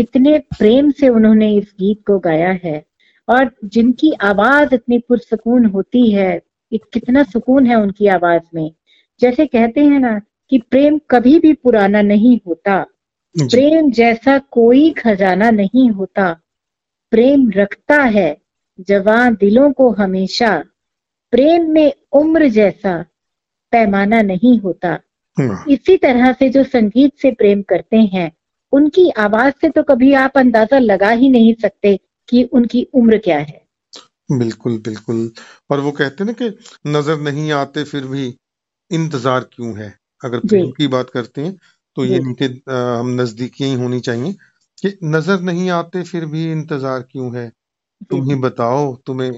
कितने 0.00 0.38
प्रेम 0.58 0.90
से 0.90 1.08
उन्होंने 1.08 1.52
इस 1.54 1.72
गीत 1.80 1.98
को 2.06 2.18
गाया 2.18 2.50
है 2.64 2.84
और 3.28 3.50
जिनकी 3.64 4.12
आवाज़ 4.12 4.74
इतनी 4.74 4.98
पुरसकून 4.98 5.64
होती 5.66 6.10
है 6.12 6.40
कितना 6.72 7.22
सुकून 7.22 7.66
है 7.66 7.76
उनकी 7.76 8.06
आवाज़ 8.06 8.42
में। 8.54 8.70
जैसे 9.20 9.46
कहते 9.46 9.80
हैं 9.80 9.98
ना 9.98 10.20
कि 10.50 10.58
प्रेम 10.58 10.98
कभी 11.10 11.38
भी 11.38 11.52
पुराना 11.52 12.02
नहीं 12.02 12.38
होता। 12.46 12.86
प्रेम 13.34 13.90
जैसा 13.90 14.38
कोई 14.38 14.90
खजाना 14.90 15.50
नहीं 15.50 15.90
होता। 15.90 16.40
प्रेम 17.10 17.50
रखता 17.50 18.02
है 18.02 18.36
जवान 18.80 19.34
दिलों 19.34 19.72
को 19.72 19.90
हमेशा। 19.90 20.64
प्रेम 21.32 21.70
में 21.70 21.92
उम्र 22.12 22.48
जैसा 22.48 23.04
पैमाना 23.72 24.22
नहीं 24.22 24.58
होता। 24.60 24.98
हाँ, 25.36 25.64
इसी 25.68 25.96
तरह 25.96 26.32
से 26.32 26.48
जो 26.48 26.64
संगीत 26.64 27.18
से 27.18 27.32
प्रेम 27.32 27.62
करते 27.62 27.96
हैं 27.96 28.30
उनकी 28.72 29.08
आवाज़ 29.20 29.54
से 29.56 29.68
तो 29.70 29.82
कभी 29.84 30.12
आप 30.16 30.38
अंदाज़ा 30.38 30.78
लगा 30.80 31.10
ही 31.12 31.28
नहीं 31.30 31.54
सकते 31.58 31.96
कि 32.28 32.42
उनकी 32.52 32.86
उम्र 32.94 33.18
क्या 33.20 33.38
है। 33.40 33.66
बिल्कुल 34.32 34.78
बिल्कुल। 34.80 35.30
और 35.70 35.80
वो 35.80 35.90
कहते 35.92 36.24
ना 36.24 36.32
कि 36.34 36.48
नज़र 36.88 37.18
नहीं 37.22 37.50
आते 37.54 37.84
फिर 37.84 38.06
भी 38.06 38.26
इंतज़ार 38.90 39.44
क्यों 39.52 39.76
है? 39.78 39.94
अगर। 40.20 40.40
प्रेम 40.42 40.70
की 40.72 40.86
बात 40.88 41.10
करते 41.10 41.42
हैं 41.42 41.56
तो 41.96 42.04
ये 42.04 42.18
जी। 42.18 42.20
नहीं 42.20 42.34
कि 42.36 42.46
अ, 42.68 42.72
हम 42.98 43.10
नजदीकियाँ 43.20 43.70
ही 43.70 43.76
होनी 43.76 44.00
चाहिए 44.02 44.32
कि 44.78 44.98
नज़र 45.06 45.40
नहीं 45.42 45.70
आते 45.72 46.02
फिर 46.04 46.26
भी 46.28 46.50
इंतज़ार 46.52 47.02
क्यों 47.04 47.36
है? 47.36 47.48
तुम 48.10 48.24
ही 48.24 48.36
बताओ 48.40 48.94
तुम्हें 49.06 49.32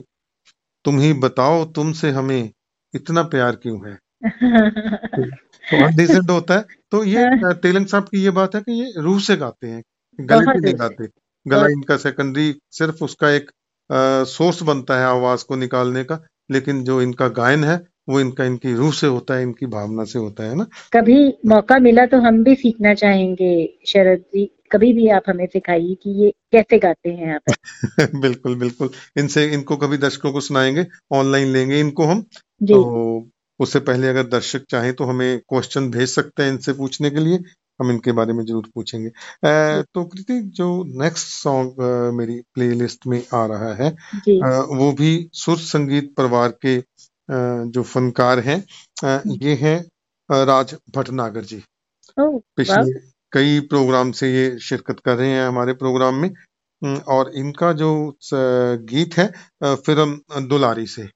तुम 0.85 1.01
ही 1.01 1.13
बताओ 1.21 1.65
तुमसे 1.75 2.11
हमें 2.13 2.51
इतना 2.95 3.23
प्यार 3.29 3.57
क्यों 3.59 3.79
है? 3.87 3.99
तो 5.73 5.85
अनडिसेंट 5.85 6.31
होता 6.31 6.55
है। 6.55 6.65
तो 6.93 7.05
ये 7.05 7.25
हाँ। 7.25 7.53
तेलंग 7.55 7.87
साहब 7.87 8.05
की 8.05 8.23
ये 8.25 8.31
बात 8.31 8.55
है 8.55 8.61
कि 8.61 8.73
ये 8.73 8.93
रूह 8.97 9.21
से 9.21 9.37
गाते 9.37 9.67
हैं 9.67 9.83
गले 10.19 10.53
पे 10.53 10.61
नहीं 10.61 10.75
गाते। 10.75 11.07
गला 11.47 11.67
इनका 11.67 11.97
सेकेंडरी 11.97 12.55
सिर्फ़ 12.71 13.05
उसका 13.05 13.31
एक 13.31 13.51
सोर्स 14.29 14.63
बनता 14.63 14.99
है 15.01 15.07
आवाज़ 15.07 15.45
को 15.45 15.57
निकालने 15.57 16.05
का 16.05 16.21
लेकिन 16.51 16.85
जो 16.85 17.01
इनका 17.03 17.29
गायन 17.29 17.65
है 17.65 17.81
वो 18.09 18.21
इनका 18.21 18.45
इनकी 18.45 18.75
रूह 18.75 18.93
से 18.93 19.07
होता 19.07 19.35
है 19.35 19.43
इनकी 19.43 19.67
भावना 19.67 20.05
से 20.05 20.19
होता 20.19 20.45
है 20.45 20.55
ना। 20.55 20.67
कभी 20.93 21.19
मौका 21.47 21.79
मिला 21.79 22.07
तो 22.07 22.19
हम 22.21 22.43
भी 22.45 22.55
सीखना 22.55 22.95
चाहेंगे 22.95 23.53
शरद 23.87 24.19
जी। 24.35 24.51
कभी 24.73 24.93
भी 24.93 25.09
आप 25.09 25.23
हमें 25.29 25.47
सिखाइए 25.47 25.95
कि 25.95 26.25
ये 26.25 26.31
कैसे 26.53 26.79
गाते 26.79 27.11
हैं 27.11 27.35
आप। 27.35 27.55
बिल्कुल 28.15 28.55
बिल्कुल। 28.55 28.91
इनसे 29.19 29.45
इनको 29.47 29.77
कभी 29.77 29.97
दर्शकों 29.97 30.33
को 30.33 30.41
सुनाएँगे 30.41 30.87
ऑनलाइन 31.13 31.49
लेंगे 31.49 31.81
इनको 31.81 32.05
हम। 32.05 32.21
जी। 32.63 32.75
तो 32.75 33.31
उससे 33.63 33.81
पहले 33.83 34.09
अगर 34.09 34.27
दर्शक 34.29 34.65
चाहें 34.71 34.93
तो 34.95 35.05
हमें 35.05 35.39
क्वेश्चन 35.41 35.91
भेज 35.91 36.09
सकते 36.11 36.43
हैं 36.43 36.51
इनसे 36.53 36.73
पूछने 36.75 37.11
के 37.11 37.21
लिए। 37.21 37.39
हम 37.81 37.91
इनके 37.91 38.13
बारे 38.13 38.33
में 38.33 38.45
ज़रूर 38.47 38.67
पूछेंगे। 38.75 39.09
तो 39.85 40.05
कृति 40.05 40.41
जो 40.57 40.67
नेक्स्ट 41.03 41.29
सॉन्ग 41.29 41.81
मेरी 42.15 42.41
प्लेलिस्ट 42.55 43.07
में 43.07 43.23
आ 43.35 43.45
रहा 43.47 43.73
है 43.75 43.91
वो 44.73 44.91
भी 44.93 45.13
सुर 45.35 45.59
संगीत 45.61 46.13
परिवार 46.17 46.55
के 46.65 46.77
जो 47.71 47.83
फनकार 47.85 48.39
हैं 48.41 48.63
ये 49.39 49.55
हैं 49.57 49.79
राज 50.29 50.75
भटनागर 50.97 51.45
जी। 51.45 51.63
पिछले 52.19 53.01
कई 53.33 53.61
प्रोग्राम 53.69 54.11
से 54.13 54.33
ये 54.33 54.59
शिरकत 54.61 55.01
कर 55.05 55.17
रहे 55.17 55.31
हैं 55.31 55.47
हमारे 55.47 55.73
प्रोग्राम 55.75 56.15
में। 56.17 56.31
और 57.09 57.31
इनका 57.37 57.73
जो 57.75 57.91
गीत 58.35 59.17
है 59.19 59.27
फ़िल्म 59.65 60.47
दुलारी 60.49 60.87
से। 60.89 61.09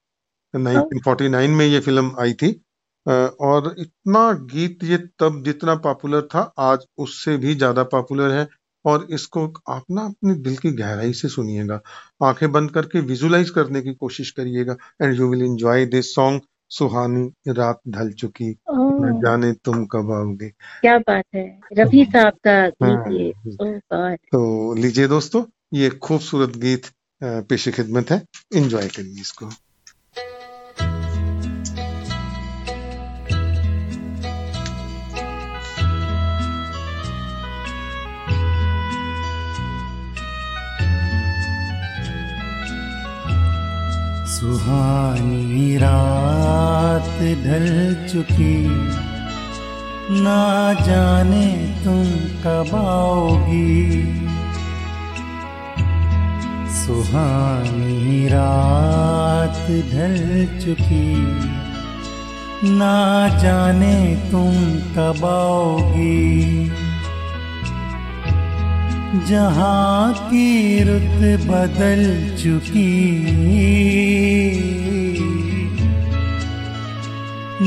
1949 0.59 1.49
में 1.49 1.65
ये 1.65 1.79
फ़िल्म 1.79 2.15
आई 2.19 2.33
थी। 2.33 2.49
और 3.05 3.73
इतना 3.79 4.31
गीत 4.53 4.83
ये 4.83 4.97
तब 5.19 5.41
जितना 5.45 5.75
पॉपुलर 5.83 6.21
था 6.33 6.39
आज 6.59 6.85
उससे 6.97 7.35
भी 7.37 7.55
ज़्यादा 7.55 7.83
पॉपुलर 7.91 8.31
है। 8.31 8.47
और 8.85 9.07
इसको 9.11 9.45
आप 9.69 9.83
ना 9.91 10.01
अपने 10.01 10.33
दिल 10.35 10.57
की 10.57 10.71
गहराई 10.73 11.13
से 11.13 11.27
सुनिएगा। 11.29 11.79
आँखें 12.23 12.51
बंद 12.51 12.71
करके 12.71 12.99
विजुलाइज 13.03 13.49
करने 13.49 13.81
की 13.81 13.93
कोशिश 13.95 14.29
करिएगा। 14.31 14.75
And 15.01 15.19
you 15.19 15.29
will 15.29 15.41
enjoy 15.43 15.85
this 15.85 16.13
song 16.15 16.41
सुहानी 16.71 17.51
रात 17.51 17.79
ढल 17.89 18.11
चुकी। 18.11 18.49
न 18.71 19.19
जाने 19.23 19.51
तुम 19.65 19.85
कब 19.85 20.11
आओगे। 20.11 20.49
क्या 20.49 20.97
बात 20.99 21.23
है। 21.35 21.45
रफी 21.73 22.05
साहब 22.05 22.33
का 22.47 22.67
गीत 22.83 23.33
हाँ, 23.93 24.15
तो 24.15 24.73
लीजिए 24.75 25.07
दोस्तों 25.07 25.43
ये 25.73 25.89
खूबसूरत 25.89 26.57
गीत 26.57 26.89
पेश 27.21 27.67
खिदमत 27.69 28.11
है। 28.11 28.21
एंजॉय 28.55 28.87
करिए 28.87 29.21
इसको। 29.21 29.49
सुहानी 44.37 45.77
रात 45.77 47.19
ढल 47.19 47.95
चुकी। 48.09 48.67
ना 50.23 50.73
जाने 50.73 51.75
तुम 51.83 52.03
कब 52.43 52.75
आओगी। 52.75 54.03
सुहानी 56.69 58.27
रात 58.27 59.65
ढल 59.67 60.47
चुकी। 60.65 61.15
ना 62.69 63.27
जाने 63.37 64.15
तुम 64.31 64.53
कब 64.95 65.25
आओगी। 65.25 66.71
जहाँ 69.15 70.13
की 70.13 70.83
रुत 70.83 71.47
बदल 71.47 72.01
चुकी। 72.35 72.91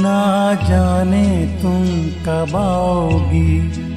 ना 0.02 0.54
जाने 0.68 1.26
तुम 1.62 1.84
कब 2.26 2.56
आओगी। 2.56 3.88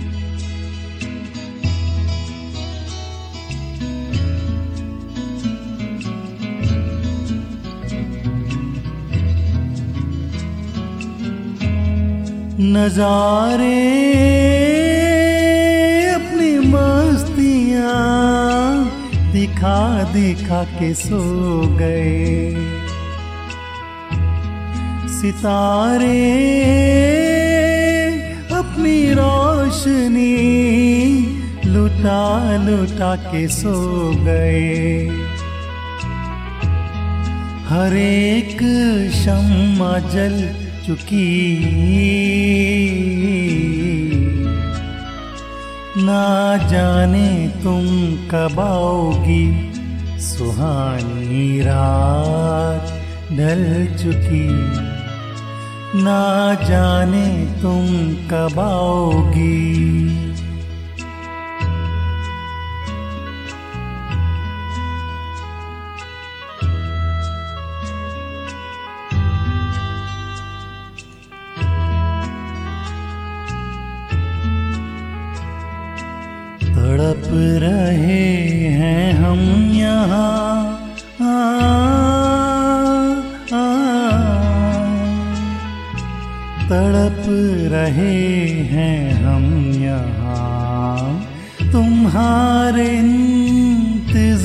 नजारे 12.74 14.83
दिखा 19.32 20.04
दिखा 20.04 20.64
के 20.64 20.94
सो 20.94 21.62
गए। 21.68 22.56
सितारे, 25.08 26.22
अपनी 28.52 29.14
रोशनी 29.14 30.34
लुटा 31.66 32.58
लुटा 32.58 33.16
के 33.16 33.48
सो 33.48 34.12
गए। 34.16 35.08
हर 37.68 37.98
एक 37.98 38.58
शम्मा 39.14 40.00
जल 40.00 40.56
चुकी। 40.88 41.34
ना 46.06 46.58
जाने 46.58 47.48
तुम 47.64 47.86
कब 48.28 48.60
आओगी। 48.60 49.74
सुहानी 50.20 51.62
रात 51.62 52.88
ढल 53.32 53.88
चुकी। 53.98 54.50
ना 56.04 56.54
जाने 56.54 57.46
तुम 57.62 57.88
कब 58.32 58.60
आओगी। 58.60 60.33
रहे 77.60 78.24
हैं 78.72 79.14
हम 79.14 79.40
यहाँ। 79.74 80.34
तड़प 86.70 87.24
रहे 87.72 88.20
हैं 88.70 89.00
हम 89.24 89.46
यहाँ। 89.76 91.02
तुम्हारे 91.72 92.88
इंतज़ार 92.98 94.38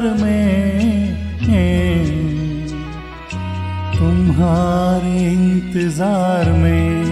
में, 0.00 0.46
तुम्हारे 3.98 5.14
इंतज़ार 5.32 6.50
में, 6.52 7.04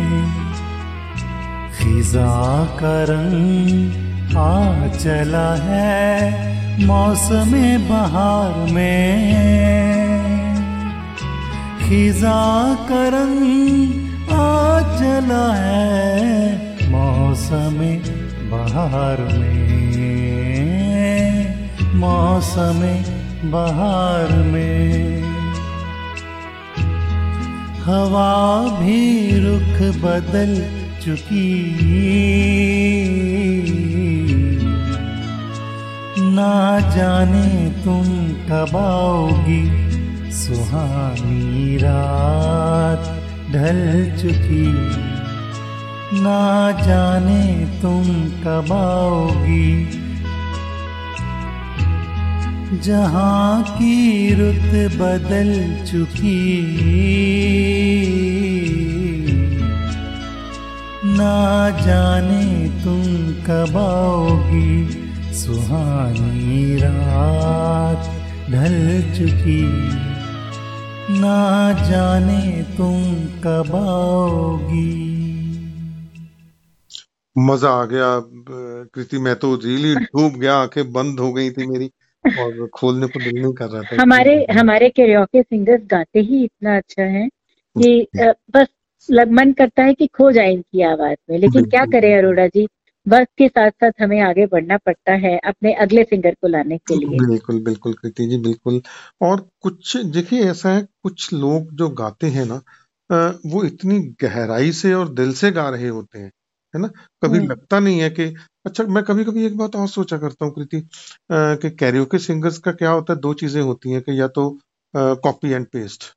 खिजा 1.78 2.34
का 2.80 2.96
रंग 3.04 4.03
आ 4.36 4.86
चला 4.88 5.54
है 5.54 6.84
मौसम 6.86 7.52
बहार 7.88 8.72
में। 8.72 9.34
खिजा 11.84 12.74
का 12.88 13.08
रंग 13.08 13.40
आ 14.32 14.80
चला 14.98 15.54
है 15.54 16.88
मौसम 16.90 17.78
बहार 18.50 19.38
में। 19.38 19.74
मौसम 21.94 22.80
बहार 23.50 24.36
में। 24.36 25.22
हवा 27.84 28.34
भी 28.80 29.30
रुख 29.40 30.02
बदल 30.04 30.52
चुकी 31.04 31.50
ना 36.34 36.80
जाने 36.80 37.70
तुम 37.84 38.28
कब 38.28 38.76
आओगी। 38.76 39.84
सुहानी 40.32 41.76
रात 41.76 43.22
ढल 43.52 44.12
चुकी। 44.22 44.66
ना 46.20 46.70
जाने 46.86 47.66
तुम 47.82 48.04
कब 48.44 48.72
आओगी। 48.72 49.90
जहाँ 52.78 53.62
की 53.62 54.34
रुत 54.34 54.92
बदल 54.92 55.82
चुकी। 55.84 56.66
ना 61.06 61.70
जाने 61.70 62.68
तुम 62.84 63.02
कब 63.42 63.76
आओगी। 63.76 65.03
सुहानी 65.34 66.76
रात 66.76 68.04
ढल 68.50 68.76
चुकी। 69.14 69.62
ना 71.20 71.38
जाने 71.88 72.62
तुम 72.76 73.14
कब 73.40 73.74
आओगी। 73.76 74.92
मज़ा 77.36 77.70
आ 77.70 77.84
गया। 77.84 78.10
कृति 78.94 79.18
मैं 79.18 79.34
तो 79.36 79.54
रियली 79.56 79.94
डूब 79.94 80.38
गया। 80.40 80.54
आँखें 80.54 80.92
बंद 80.92 81.20
हो 81.20 81.32
गई 81.32 81.50
थी 81.50 81.66
मेरी 81.66 81.90
और 82.24 82.66
खोलने 82.74 83.06
को 83.06 83.20
दिल 83.20 83.42
नहीं 83.42 83.52
कर 83.52 83.66
रहा 83.66 83.82
था। 83.82 84.02
हमारे 84.02 84.46
हमारे 84.52 84.88
कैरियोके 84.90 85.42
सिंगर्स 85.42 85.82
गाते 85.86 86.20
ही 86.20 86.44
इतना 86.44 86.76
अच्छा 86.76 87.02
है 87.02 87.28
कि 87.76 88.06
बस 88.54 89.06
मन 89.10 89.52
करता 89.52 89.82
है 89.82 89.94
कि 89.94 90.06
खो 90.06 90.30
जाए 90.32 90.52
इनकी 90.52 90.82
आवाज़ 90.82 91.18
में। 91.30 91.38
लेकिन 91.38 91.64
क्या 91.64 91.84
करें 91.86 92.16
अरोड़ा 92.18 92.46
जी? 92.46 92.66
वक्त 93.06 93.28
के 93.38 93.48
साथ 93.48 93.70
साथ 93.70 94.02
हमें 94.02 94.20
आगे 94.20 94.46
बढ़ना 94.46 94.76
पड़ता 94.76 95.12
है 95.12 95.36
अपने 95.38 95.72
अगले 95.74 96.04
सिंगर 96.04 96.34
को 96.34 96.48
लाने 96.48 96.78
के 96.78 96.94
लिए। 96.94 97.18
बिल्कुल 97.18 97.62
बिल्कुल 97.64 97.92
कृति 97.92 98.26
जी 98.26 98.36
बिल्कुल। 98.38 98.80
और 99.22 99.48
कुछ 99.60 99.96
देखिए 99.96 100.44
ऐसा 100.50 100.72
है 100.74 100.82
कुछ 101.02 101.32
लोग 101.32 101.74
जो 101.74 101.88
गाते 101.90 102.26
हैं 102.26 102.44
ना 102.46 102.60
वो 103.46 103.62
इतनी 103.64 103.98
गहराई 104.22 104.72
से 104.72 104.92
और 104.94 105.08
दिल 105.14 105.32
से 105.32 105.50
गा 105.50 105.68
रहे 105.68 105.88
होते 105.88 106.18
हैं 106.18 106.30
है 106.74 106.80
ना? 106.80 106.88
कभी 107.22 107.38
हम्म। 107.38 107.50
लगता 107.50 107.78
नहीं 107.80 108.00
है 108.00 108.10
कि 108.10 108.24
अच्छा 108.66 108.84
मैं 108.84 109.02
कभी 109.04 109.24
कभी 109.24 109.44
एक 109.46 109.56
बात 109.56 109.76
और 109.76 109.88
सोचा 109.88 110.18
करता 110.18 110.44
हूँ 110.44 110.54
कृति 110.54 110.80
कि 111.32 111.70
कैरियोके 111.70 112.18
सिंगर्स 112.18 112.58
का 112.58 112.72
क्या 112.72 112.90
होता 112.90 113.12
है 113.12 113.18
दो 113.20 113.34
चीज़ें 113.34 113.60
होती 113.62 113.92
हैं 113.92 114.02
कि 114.02 114.20
या 114.20 114.28
तो 114.28 114.48
कॉपी 114.94 115.50
एंड 115.52 115.66
पेस्ट 115.66 116.12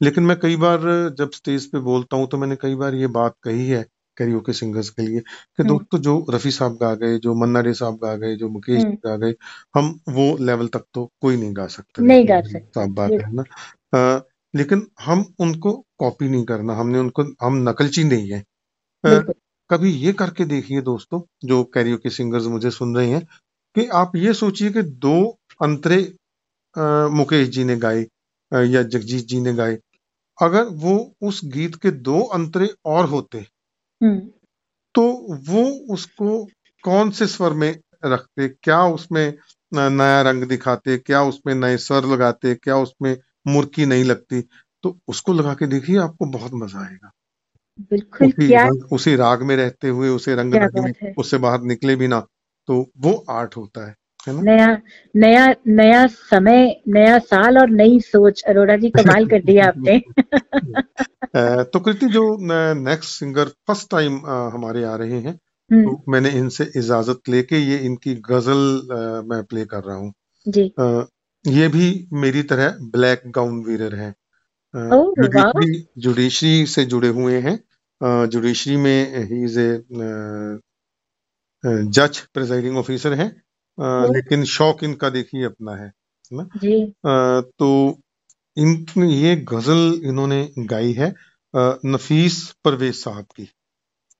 लेकिन 0.00 0.24
मैं 0.24 0.38
कई 0.40 0.56
बार 0.56 0.80
जब 1.18 1.30
स्टेज 1.30 1.66
पे 1.66 1.78
बोलता 1.80 2.16
हूँ 2.16 2.28
तो 2.28 2.38
मैंने 2.38 2.56
कई 2.56 2.74
बार 2.74 2.94
ये 2.94 3.06
बात 3.06 3.34
कही 3.42 3.66
है 3.68 3.84
कैरियोके 4.16 4.52
सिंगर्स 4.52 4.90
के 4.90 5.02
लिए 5.02 5.20
कि 5.20 5.62
हम्म। 5.62 5.68
दोस्तों 5.68 5.98
जो 5.98 6.14
रफी 6.30 6.50
साहब 6.50 6.76
गा 6.76 6.94
गए 6.94 7.18
जो 7.18 7.34
मन्ना 7.34 7.60
डे 7.60 7.74
साहब 7.74 7.94
गा 7.94 8.14
गए 8.16 8.34
जो 8.36 8.48
मुकेश 8.48 8.82
हम्म। 8.82 8.94
गा 9.06 9.16
गए 9.16 9.34
हम 9.74 9.98
वो 10.08 10.36
लेवल 10.40 10.68
तक 10.68 10.84
तो 10.94 11.10
कोई 11.20 11.36
नहीं 11.36 11.56
गा 11.56 11.66
सकते 11.66 12.02
नहीं 12.02 12.28
गा 12.28 12.40
सकते 12.40 12.70
साहब 12.74 12.94
बात 12.94 13.10
है 13.10 13.34
ना 13.34 14.24
लेकिन 14.54 14.86
हम 15.00 15.24
उनको 15.40 15.72
कॉपी 15.98 16.28
नहीं 16.28 16.44
करना 16.44 16.74
हमने 16.74 16.98
उनको 16.98 17.22
हम 17.42 17.68
नकलची 17.68 18.04
नहीं 18.04 18.30
है 18.30 18.44
कभी 19.70 19.90
ये 19.90 20.12
करके 20.12 20.44
देखिए 20.44 20.80
दोस्तों 20.80 21.20
जो 21.44 21.62
कैरियोके 21.64 22.10
सिंगर्स 22.10 22.46
मुझे 22.46 22.70
सुन 22.70 22.96
रहे 22.96 23.08
हैं 23.08 23.26
कि 23.76 23.86
आप 23.94 24.16
ये 24.16 24.34
सोचिए 24.34 24.70
कि 24.70 24.82
दो 24.82 25.38
अंतरे 25.62 26.14
मुकेश 27.10 27.48
जी 27.48 27.64
ने 27.64 27.76
गाए 27.76 28.06
या 28.52 28.82
जगजीत 28.82 29.24
जी 29.24 29.40
ने 29.40 29.54
गाए 29.54 29.78
अगर 30.38 30.64
वो 30.64 30.94
उस 31.22 31.40
गीत 31.44 31.74
के 31.74 31.90
दो 31.90 32.20
अंतरे 32.20 32.68
और 32.84 33.04
होते। 33.04 33.46
तो 34.94 35.02
वो 35.48 35.62
उसको 35.94 36.44
कौन 36.84 37.10
से 37.10 37.26
स्वर 37.26 37.52
में 37.54 37.70
रखते 38.04 38.48
क्या 38.48 38.82
उसमें 38.88 39.26
नया 39.72 40.20
रंग 40.22 40.44
दिखाते 40.44 40.96
क्या 40.98 41.22
उसमें 41.24 41.54
नए 41.54 41.76
स्वर 41.78 42.06
लगाते 42.06 42.54
क्या 42.56 42.76
उसमें 42.78 43.16
मुर्की 43.46 43.86
नहीं 43.86 44.04
लगती? 44.04 44.42
तो 44.84 44.98
उसको 45.08 45.32
लगा 45.32 45.54
के 45.54 45.66
देखिए 45.66 45.98
आपको 45.98 46.26
बहुत 46.28 46.52
मज़ा 46.54 46.80
आएगा। 46.80 47.10
बिल्कुल 47.90 48.28
उसी 48.28 48.48
क्या 48.48 48.68
उसी 48.92 49.14
राग 49.16 49.42
में 49.42 49.56
रहते 49.56 49.88
हुए 49.88 50.08
उसे 50.08 50.34
रंग 50.34 50.54
में 50.54 50.92
उससे 51.18 51.38
बाहर 51.38 51.62
निकले 51.64 51.96
भी 51.96 52.08
ना 52.08 52.20
तो 52.68 52.80
वो 52.98 53.14
आर्ट 53.30 53.56
होता 53.56 53.86
है। 53.88 53.94
नया 54.28 54.66
नया 55.16 55.46
नया 55.66 56.06
समय 56.06 56.82
नया 56.88 57.18
साल 57.18 57.58
और 57.58 57.70
नई 57.70 58.00
सोच। 58.00 58.42
अरोड़ा 58.42 58.76
जी 58.76 58.90
कमाल 58.90 59.26
कर 59.26 59.42
दिया 59.42 59.64
आपने। 59.68 59.98
तो 61.64 61.80
कृति 61.80 62.06
जो 62.06 62.22
नेक्स्ट 62.74 63.10
सिंगर 63.10 63.44
फ़र्स्ट 63.44 63.90
टाइम 63.90 64.16
हमारे 64.26 64.84
आ 64.84 64.94
रहे 64.96 65.20
हैं 65.20 65.38
हम्म। 65.70 65.84
तो 65.84 66.12
मैंने 66.12 66.30
इनसे 66.30 66.70
इजाज़त 66.76 67.28
लेके 67.28 67.56
ये 67.56 67.78
इनकी 67.78 68.14
गज़ल 68.14 68.88
मैं 69.30 69.42
प्ले 69.44 69.64
कर 69.64 69.82
रहा 69.84 69.96
हूँ। 69.96 70.12
ये 71.46 71.68
भी 71.68 72.08
मेरी 72.12 72.42
तरह 72.42 72.76
ब्लैक 72.80 73.22
गाउन 73.26 73.62
वीरर 73.64 73.94
है। 73.94 74.14
जुडिशरी 74.74 75.86
जुडिशरी 75.98 76.66
से 76.66 76.84
जुड़े 76.84 77.08
हुए 77.08 77.38
हैं। 77.38 77.58
जुडिशरी 78.26 78.76
में 78.76 79.24
ही 79.24 79.44
इज़ 79.44 79.60
ए 79.60 79.82
जज 81.64 82.18
प्रिजाइडिंग 82.34 82.76
ऑफिसर 82.76 83.12
है। 83.12 83.51
लेकिन 83.78 84.44
शौक 84.44 84.84
इनका 84.84 85.08
देखिए 85.10 85.44
अपना 85.44 85.74
है 85.76 85.90
ना? 86.30 86.48
तो 87.40 87.98
इन 88.56 89.02
ये 89.02 89.34
गज़ल 89.48 90.00
इन्होंने 90.04 90.48
गाई 90.58 90.92
है 90.92 91.12
नफीस 91.86 92.42
परवेज 92.64 92.94
साहब 92.94 93.24
की 93.36 93.48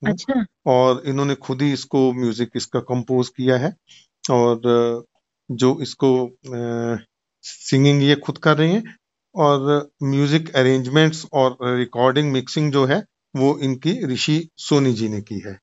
अच्छा। 0.02 0.44
और 0.66 1.02
इन्होंने 1.06 1.34
खुद 1.34 1.62
ही 1.62 1.72
इसको 1.72 2.12
म्यूज़िक 2.12 2.50
इसका 2.56 2.80
कंपोज 2.80 3.28
किया 3.28 3.56
है 3.58 3.72
और 4.24 5.04
जो 5.50 5.78
इसको 5.82 6.10
सिंगिंग 7.44 8.02
ये 8.02 8.14
खुद 8.16 8.38
कर 8.38 8.56
रहे 8.56 8.72
हैं 8.72 8.96
और 9.34 9.90
म्यूज़िक 10.02 10.54
अरेंजमेंट्स 10.56 11.26
और 11.32 11.56
रिकॉर्डिंग 11.78 12.32
मिक्सिंग 12.32 12.72
जो 12.72 12.84
है 12.86 13.02
वो 13.34 13.58
इनकी 13.58 13.92
ऋषि 14.06 14.48
सोनी 14.58 14.92
जी 14.92 15.08
ने 15.08 15.20
की 15.20 15.38
है। 15.38 15.58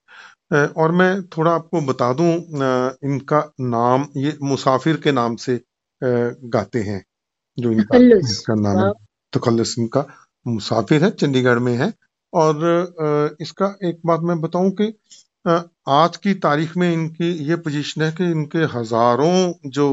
और 0.52 0.92
मैं 0.92 1.22
थोड़ा 1.30 1.52
आपको 1.52 1.82
बता 1.84 2.12
दूँ 2.14 2.32
इनका 3.06 3.40
नाम 3.62 4.08
ये 4.18 4.38
मुसाफिर 4.44 4.98
के 4.98 5.12
नाम 5.12 5.36
से 5.38 5.60
गाते 6.02 6.80
हैं 6.82 7.04
जो 7.58 7.72
इनका 7.72 7.98
इनका 7.98 8.56
नाम 8.58 8.78
है। 8.80 8.92
तखल्लस 9.34 9.76
इनका 9.80 10.06
मुसाफिर 10.46 11.04
है 11.04 11.10
चंडीगढ़ 11.12 11.60
में 11.60 11.74
है। 11.78 11.94
और 12.34 13.36
इसका 13.42 13.76
एक 13.86 14.00
बात 14.06 14.22
मैं 14.22 14.40
बताऊँ 14.42 14.72
कि 14.72 14.94
आज 15.90 16.18
की 16.18 16.34
तारीख 16.40 16.76
में 16.78 16.92
इनकी 16.92 17.32
ये 17.50 17.56
पोजीशन 17.58 18.02
है 18.02 18.12
कि 18.12 18.32
इनके 18.32 18.66
हज़ारों 18.74 19.70
जो 19.70 19.88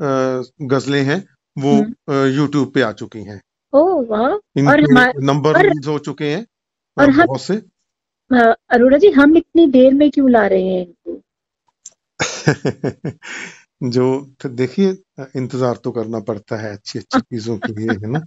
गजलें 0.00 1.02
हैं 1.04 1.24
वो 1.56 1.72
यूट्यूब 2.28 2.70
पे 2.74 2.82
आ 2.82 2.92
चुकी 2.94 3.22
हैं। 3.24 3.40
ओह 3.72 4.04
वाह। 4.08 4.28
इनके 4.58 5.24
नंबर 5.24 5.60
रिलीज़ 5.62 5.88
हो 5.88 5.98
चुके 6.00 6.24
हैं 6.26 6.46
और 6.96 7.10
बहुत 7.16 7.40
से। 7.40 7.62
अरोड़ा 8.32 8.98
जी 8.98 9.10
हम 9.10 9.36
इतनी 9.36 9.66
देर 9.66 9.94
में 9.94 10.10
क्यों 10.10 10.30
ला 10.30 10.46
रहे 10.46 10.62
हैं 10.62 10.80
इनको? 10.80 11.20
जो 13.82 14.04
तो 14.40 14.48
देखिए 14.48 14.90
इंतज़ार 15.36 15.76
तो 15.76 15.90
करना 15.90 16.20
पड़ता 16.20 16.56
है 16.56 16.72
अच्छी 16.72 16.98
अच्छी 16.98 17.20
चीज़ों 17.20 17.58
के 17.58 17.72
लिए 17.72 17.90
है 17.90 18.10
ना? 18.10 18.20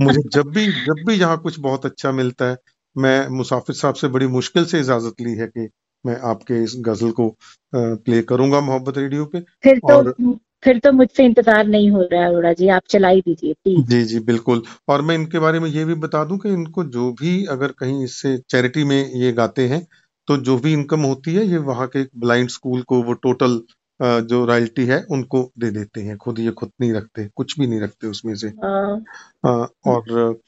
मुझे 0.00 0.22
जब 0.32 0.48
भी 0.48 0.66
जब 0.66 1.04
भी 1.06 1.14
यहाँ 1.14 1.38
कुछ 1.38 1.58
बहुत 1.60 1.86
अच्छा 1.86 2.12
मिलता 2.12 2.50
है 2.50 2.56
मैं 2.96 3.28
मुसाफिर 3.28 3.76
साहब 3.76 3.94
से 3.94 4.08
बड़ी 4.08 4.26
मुश्किल 4.26 4.64
से 4.64 4.80
इजाज़त 4.80 5.20
ली 5.20 5.34
है 5.34 5.46
कि 5.46 5.68
मैं 6.04 6.16
आपके 6.20 6.62
इस 6.64 6.74
गज़ल 6.78 7.10
को 7.10 7.28
प्ले 7.74 8.22
करूँगा 8.22 8.60
मोहब्बत 8.60 8.98
रेडियो 8.98 9.24
पे 9.24 9.40
फिर 9.62 9.78
तो 9.78 9.94
और 9.94 10.14
फिर 10.62 10.78
तो 10.78 10.92
मुझसे 10.92 11.24
इंतज़ार 11.24 11.66
नहीं 11.66 11.90
हो 11.90 12.02
रहा 12.02 12.20
है 12.20 12.28
अरोड़ा 12.28 12.52
जी 12.52 12.68
आप 12.70 12.82
चलाई 12.88 13.20
दीजिए 13.20 13.52
प्लीज़ 13.54 13.86
जी 13.86 14.02
जी 14.04 14.20
बिल्कुल 14.22 14.62
और 14.88 15.02
मैं 15.02 15.14
इनके 15.14 15.38
बारे 15.38 15.60
में 15.60 15.68
ये 15.70 15.84
भी 15.84 15.94
बता 15.98 16.24
दूँ 16.24 16.38
कि 16.38 16.48
इनको 16.50 16.84
जो 16.90 17.10
भी 17.12 17.44
अगर 17.46 17.72
कहीं 17.78 18.04
इससे 18.04 18.36
चैरिटी 18.50 18.84
में 18.84 18.98
ये 19.14 19.32
गाते 19.32 19.66
हैं 19.68 19.86
तो 20.28 20.36
जो 20.42 20.56
भी 20.58 20.72
इनकम 20.72 21.02
होती 21.02 21.34
है 21.34 21.44
ये 21.46 21.58
वहाँ 21.64 21.86
के 21.88 22.02
ब्लाइंड 22.16 22.48
स्कूल 22.50 22.82
को 22.82 23.02
वो 23.02 23.12
टोटल 23.20 23.60
जो 24.00 24.44
रॉयल्टी 24.44 24.84
है 24.86 25.02
उनको 25.10 25.42
दे 25.58 25.70
देते 25.70 26.00
हैं 26.00 26.16
खुद 26.16 26.38
ये 26.38 26.50
खुद 26.50 26.70
नहीं 26.80 26.92
रखते 26.92 27.28
कुछ 27.36 27.58
भी 27.60 27.66
नहीं 27.66 27.80
रखते 27.80 28.06
उसमें 28.06 28.34
से 28.34 28.48
हाँ। 28.64 29.68
और 29.86 30.40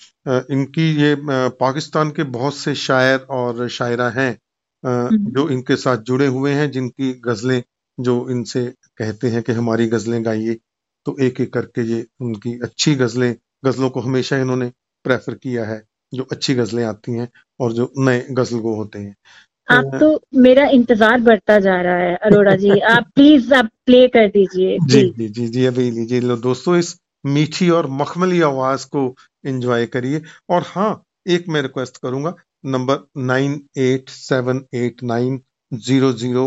इनकी 0.51 0.91
ये 0.95 1.15
पाकिस्तान 1.61 2.11
के 2.11 2.23
बहुत 2.31 2.57
से 2.57 2.75
शायर 2.77 3.27
और 3.31 3.69
शायरा 3.71 4.09
हैं 4.11 4.31
हम्म। 4.85 5.31
जो 5.31 5.49
इनके 5.49 5.77
साथ 5.77 6.03
जुड़े 6.03 6.27
हुए 6.29 6.53
हैं 6.53 6.71
जिनकी 6.71 7.13
गजलें 7.25 7.63
जो 7.99 8.15
इनसे 8.31 8.63
कहते 8.99 9.29
हैं 9.29 9.43
कि 9.43 9.53
हमारी 9.53 9.87
गजलें 9.89 10.25
गाइए। 10.25 10.55
तो 11.07 11.17
एक 11.19 11.41
एक 11.41 11.53
करके 11.53 11.83
ये 11.83 12.07
उनकी 12.21 12.59
अच्छी 12.63 12.95
गजलें 12.95 13.35
गजलों 13.65 13.91
को 13.91 14.01
हमेशा 14.01 14.37
इन्होंने 14.39 14.73
प्रेफर 15.05 15.35
किया 15.35 15.65
है 15.65 15.83
जो 16.13 16.27
अच्छी 16.33 16.55
गजलें 16.55 16.85
आती 16.85 17.13
हैं 17.13 17.29
और 17.61 17.73
जो 17.73 17.93
नए 17.99 18.27
गज़ल 18.31 18.59
गो 18.59 18.75
होते 18.75 18.99
हैं। 18.99 19.15
आप 19.69 19.91
तो 20.01 20.09
मेरा 20.41 20.65
इंतज़ार 20.69 21.21
बढ़ता 21.21 21.59
जा 21.59 21.81
रहा 21.81 21.97
है 21.97 22.15
अरोड़ा 22.17 22.55
जी। 22.57 22.71
आप 22.95 23.11
प्लीज़ 23.15 23.53
आप 23.55 23.69
प्ले 23.87 24.07
कर 24.09 24.29
दीजिए 24.29 24.79
जी 24.87 25.03
जी 25.11 25.29
जी 25.29 25.49
जी 25.49 25.65
अभी 25.65 25.91
लीजिए। 25.91 26.21
लो 26.21 26.37
दोस्तों 26.39 26.77
इस 26.77 26.97
मीठी 27.27 27.69
और 27.71 27.87
मखमली 27.93 28.41
आवाज़ 28.43 28.87
को 28.87 29.15
एंजॉय 29.47 29.87
करिए। 29.87 30.23
और 30.51 30.63
हाँ 30.67 30.91
एक 31.29 31.49
मैं 31.49 31.63
रिक्वेस्ट 31.63 31.97
करूँगा 31.97 32.35
number 32.67 33.07
nine 33.23 33.61
eight 33.79 34.09
seven 34.11 34.65
eight 34.75 35.03
nine 35.05 35.41
zero 35.73 36.13
zero 36.15 36.47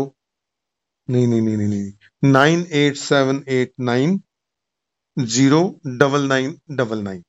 नहीं 1.08 1.26
नहीं 1.26 1.40
नहीं 1.40 1.56
नहीं 1.56 1.68
नहीं। 1.68 1.92
Nine 2.24 2.66
eight 2.72 2.96
seven 2.96 3.42
eight 3.50 3.72
nine 3.82 4.20
zero 5.16 5.60
double 5.98 6.26
nine 6.28 6.56
double 6.72 6.98
nine. 7.00 7.22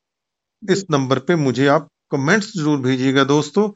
इस 0.63 0.85
नंबर 0.91 1.19
पे 1.19 1.35
मुझे 1.37 1.67
आप 1.67 1.87
कमेंट्स 2.11 2.51
ज़रूर 2.57 2.79
भेजिएगा 2.81 3.23
दोस्तों। 3.23 3.69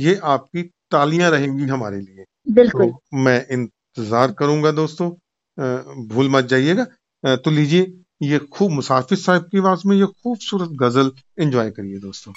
ये 0.00 0.14
आपकी 0.24 0.62
तालियाँ 0.90 1.30
रहेंगी 1.30 1.64
हमारे 1.66 2.00
लिए। 2.00 2.24
बिल्कुल। 2.54 2.86
तो 2.86 3.18
मैं 3.18 3.46
इंतज़ार 3.48 4.32
करूँगा 4.32 4.70
दोस्तों। 4.72 5.10
भूल 6.08 6.28
मत 6.30 6.44
जाइएगा। 6.44 6.86
तो 7.36 7.50
लीजिए 7.50 7.92
ये 8.22 8.38
खूब 8.52 8.70
मुसाफिर 8.70 9.18
साहब 9.18 9.48
की 9.52 9.58
आवाज़ 9.58 9.82
में 9.86 9.96
ये 9.96 10.06
खूबसूरत 10.06 10.70
गज़ल 10.80 11.12
एंजॉय 11.40 11.70
करिए 11.70 11.98
दोस्तों। 12.00 12.32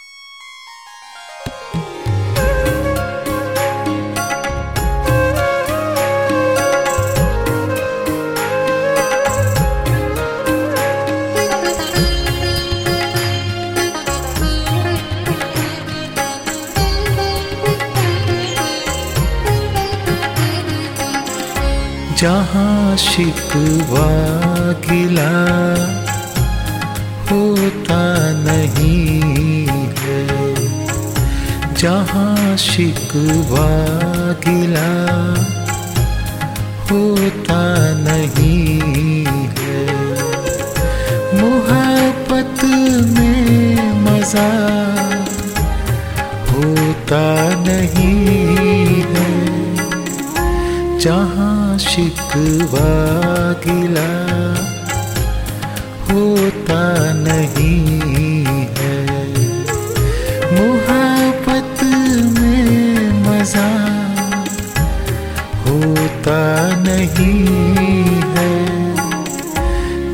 शिकवा 22.97 24.07
गिला 24.85 25.33
होता 27.29 28.01
नहीं 28.47 29.67
है। 29.99 30.21
जहाँ 31.81 32.55
शिकवा 32.65 33.69
गिला 34.45 34.91
होता 36.91 37.61
नहीं 38.07 39.25
है। 39.59 39.79
मोहब्बत 41.41 42.63
में 43.13 43.91
मज़ा 44.05 44.49
होता 46.51 47.23
नहीं 47.67 49.01
है। 49.13 49.29
जहाँ 50.99 51.56
शिकवा 51.79 52.89
गिला 53.65 54.09
होता 56.07 56.81
नहीं 57.13 58.43
है। 58.77 58.97
मोहब्बत 60.53 61.83
में 62.35 63.11
मज़ा 63.23 63.69
होता 65.65 66.41
नहीं 66.83 67.45
है। 68.35 68.51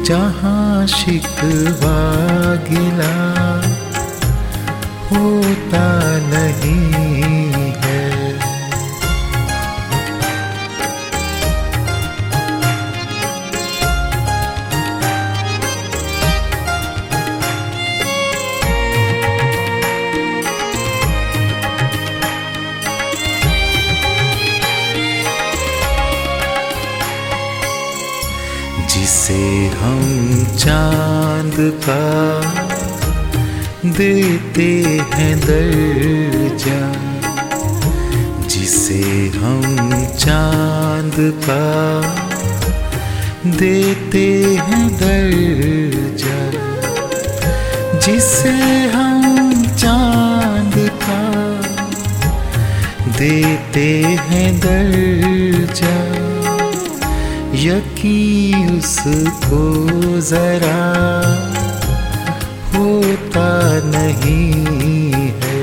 जहाँ 0.03 0.87
शिकवा 0.87 1.99
होता 5.11 5.87
नहीं 6.33 7.52
चाँद 30.63 31.55
का 31.85 32.03
देते 33.97 34.67
हैं 35.13 35.33
दर्जा, 35.39 36.79
जिसे 38.47 38.99
हम 39.35 39.91
चाँद 40.17 41.15
का 41.47 41.65
देते 43.59 44.25
हैं 44.67 44.87
दर्जा, 45.01 46.39
जिसे 47.99 48.55
हम 48.95 49.65
चाँद 49.75 50.75
का 51.03 51.21
देते 53.19 53.89
हैं 54.29 54.49
दर्जा। 54.59 56.02
यकीन 58.03 58.77
उसको 58.77 59.61
जरा। 60.21 60.79
होता 62.75 63.49
नहीं 63.85 65.11
है 65.43 65.61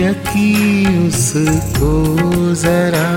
यकीन 0.00 1.08
उसको 1.08 1.92
जरा। 2.54 3.08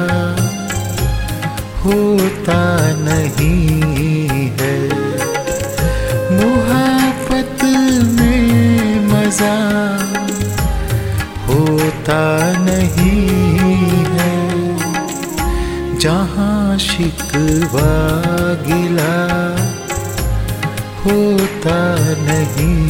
होता 1.84 2.62
नहीं 3.00 3.89
गिला 18.68 19.14
होता 21.06 21.80
नहीं। 22.24 22.89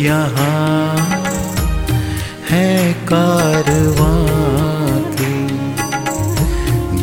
यहाँ 0.00 0.96
है 2.50 2.92
कारवां 3.04 4.18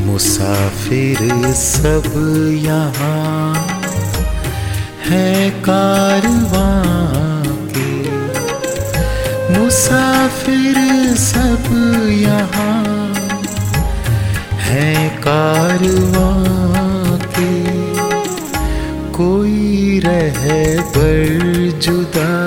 मुसाफिर 0.05 1.17
सब 1.53 2.05
यहाँ 2.63 3.53
है 5.05 5.49
कारवां 5.59 6.83
के 7.75 7.91
मुसाफिर 9.53 10.77
सब 11.17 11.69
यहाँ 12.11 13.13
है 14.59 14.93
कारवां 15.17 16.33
के 17.29 17.53
कोई 19.11 19.99
रह 20.05 20.41
पर 20.89 21.71
जुदा 21.81 22.44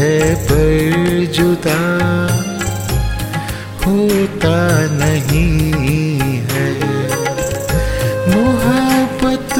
रह 0.00 0.34
पर 0.44 1.24
जुदा 1.36 1.80
होता 3.82 4.60
नहीं 4.92 6.20
है। 6.50 6.68
मोहब्बत 8.28 9.54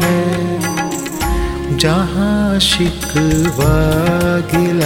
है। 0.00 0.18
जहाँ 1.76 2.58
शिकवा 2.60 3.76
गिला 4.52 4.81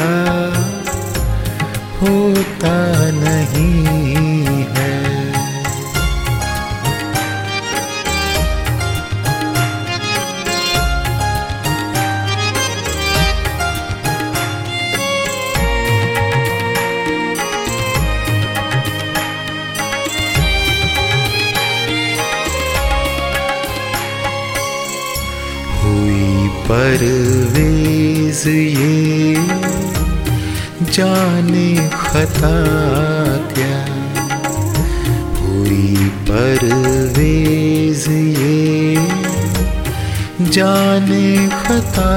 क्या 32.39 33.79
हुई 35.41 35.97
परवेज 36.29 38.05
ये 38.09 38.97
जाने 40.57 41.49
खता 41.49 42.11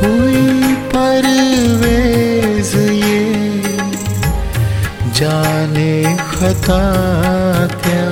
हुई 0.00 0.74
परवेज 0.94 2.72
ये 3.04 3.24
जाने 5.18 5.92
खता 6.32 6.82
क्या। 7.84 8.06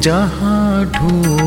जहाँ 0.00 0.84
ढूंढा 0.84 1.43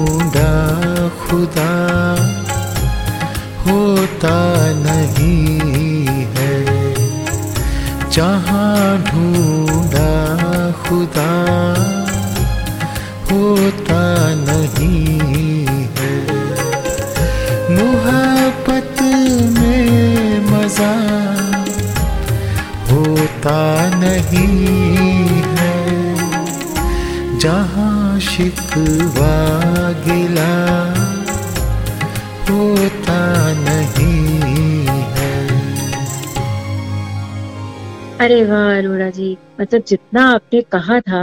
अरे 38.27 38.43
वाह 38.43 38.77
अरोड़ा 38.77 39.09
जी। 39.09 39.37
मतलब 39.59 39.83
जितना 39.87 40.21
आपने 40.29 40.61
कहा 40.71 40.99
था 41.01 41.21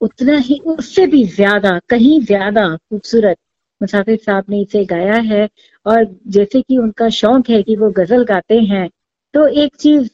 उतना 0.00 0.36
ही 0.38 0.58
उससे 0.68 1.06
भी 1.06 1.22
ज़्यादा 1.26 1.78
कहीं 1.88 2.18
ज़्यादा 2.22 2.64
खूबसूरत 2.76 3.36
मुसाफिर 3.80 4.16
साहब 4.18 4.44
ने 4.50 4.60
इसे 4.62 4.84
गाया 4.84 5.20
है। 5.24 5.48
और 5.86 6.04
जैसे 6.28 6.62
कि 6.62 6.78
उनका 6.78 7.08
शौक 7.10 7.50
है 7.50 7.62
कि 7.62 7.76
वो 7.76 7.90
गज़ल 7.90 8.24
गाते 8.24 8.58
हैं 8.62 8.88
तो 9.34 9.46
एक 9.62 9.76
चीज़ 9.76 10.08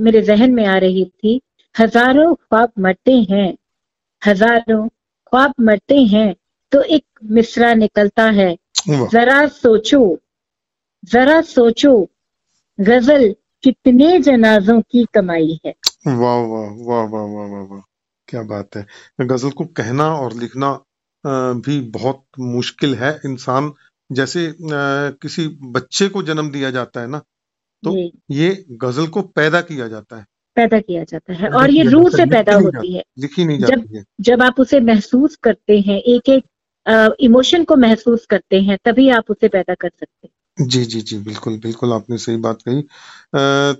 मेरे 0.00 0.22
जहन 0.22 0.54
में 0.54 0.64
आ 0.66 0.76
रही 0.78 1.04
थी। 1.04 1.40
हज़ारों 1.74 2.34
ख्वाब 2.34 2.72
मरते 2.78 3.16
हैं 3.30 3.48
हज़ारों 4.22 4.86
ख्वाब 4.88 5.52
मरते 5.60 5.96
हैं 6.14 6.34
तो 6.72 6.80
एक 6.82 7.04
मिसरा 7.32 7.74
निकलता 7.76 8.24
है। 8.32 8.54
जरा 8.88 9.46
सोचो 9.58 10.00
जरा 11.04 11.40
सोचो 11.50 11.94
गज़ल 12.78 13.34
कितने 13.64 14.18
जनाजों 14.20 14.80
की 14.82 15.04
कमाई 15.14 15.58
है। 15.66 15.74
वाह 16.08 16.36
वाह 16.46 16.68
वाह 16.88 17.04
वाह 17.04 17.24
वाह 17.24 17.46
वाह 17.46 17.62
वाह 17.64 17.80
क्या 18.28 18.42
बात 18.42 18.76
है। 18.76 18.86
गज़ल 19.26 19.50
को 19.50 19.64
कहना 19.76 20.08
और 20.16 20.34
लिखना 20.34 20.70
अ, 21.24 21.30
भी 21.64 21.80
बहुत 21.90 22.24
मुश्किल 22.40 22.94
है। 22.94 23.10
इंसान 23.26 23.72
जैसे 24.10 24.46
अ, 24.46 24.54
किसी 25.22 25.46
बच्चे 25.72 26.08
को 26.08 26.22
जन्म 26.22 26.50
दिया 26.50 26.70
जाता 26.70 27.00
है 27.00 27.06
ना 27.06 27.22
तो 27.82 27.96
ये 27.96 28.10
ये 28.30 28.64
गज़ल 28.82 29.06
को 29.06 29.22
पैदा 29.36 29.60
किया 29.60 29.88
जाता 29.88 30.16
है। 30.16 30.24
पैदा 30.56 30.78
किया 30.80 31.02
जाता 31.04 31.32
है 31.32 31.42
पैदा 31.42 31.58
और 31.58 31.70
ये 31.70 31.82
किया 31.82 31.92
रूह 31.92 32.08
जाता 32.10 32.16
से 32.16 32.30
पैदा 32.30 32.52
लिखी 32.52 32.56
नहीं 32.56 32.64
होती 32.66 32.92
है। 32.94 33.02
लिखी 33.18 33.44
नहीं 33.44 33.58
जब 33.58 33.66
जाती 33.68 33.96
है। 33.96 34.04
जब 34.20 34.42
आप 34.42 34.60
उसे 34.60 34.80
महसूस 34.80 35.36
करते 35.42 35.78
हैं 35.80 35.98
एक 36.14 36.28
एक 36.28 36.44
इमोशन 37.20 37.64
को 37.64 37.76
महसूस 37.76 38.26
करते 38.26 38.60
हैं 38.60 38.78
तभी 38.84 39.08
आप 39.10 39.30
उसे 39.30 39.48
पैदा 39.48 39.74
कर 39.74 39.88
सकते 39.88 40.26
हैं। 40.26 40.32
जी 40.58 40.84
जी 40.84 41.00
जी 41.00 41.18
बिल्कुल 41.18 41.56
बिल्कुल 41.58 41.92
आपने 41.92 42.18
सही 42.18 42.36
बात 42.36 42.62
कही। 42.62 42.80
अ, 42.80 42.84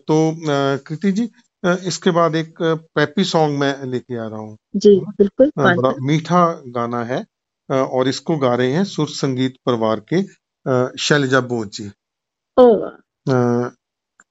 तो 0.08 0.30
अ, 0.30 0.76
कृति 0.86 1.12
जी 1.12 1.28
अ, 1.62 1.74
इसके 1.86 2.10
बाद 2.10 2.34
एक 2.36 2.54
पैपी 2.62 3.24
सॉन्ग 3.24 3.58
मैं 3.58 3.84
लेके 3.86 4.16
आ 4.18 4.26
रहा 4.26 4.38
हूँ। 4.38 4.56
जी 4.76 4.94
बिल्कुल 5.18 5.46
अ, 5.48 5.62
कौन 5.62 5.76
बड़ा 5.76 5.90
सा। 5.90 6.04
मीठा 6.06 6.44
गाना 6.68 7.02
है 7.04 7.24
अ, 7.68 7.74
और 7.74 8.08
इसको 8.08 8.36
गा 8.38 8.54
रहे 8.54 8.72
हैं 8.72 8.84
सुर 8.84 9.08
संगीत 9.08 9.54
परिवार 9.66 10.00
के 10.12 10.20
अ, 10.66 10.92
शैलजा 10.98 11.40
बोध 11.40 11.70
जी। 11.70 11.90
ओ। 12.56 12.68
अ, 12.84 13.70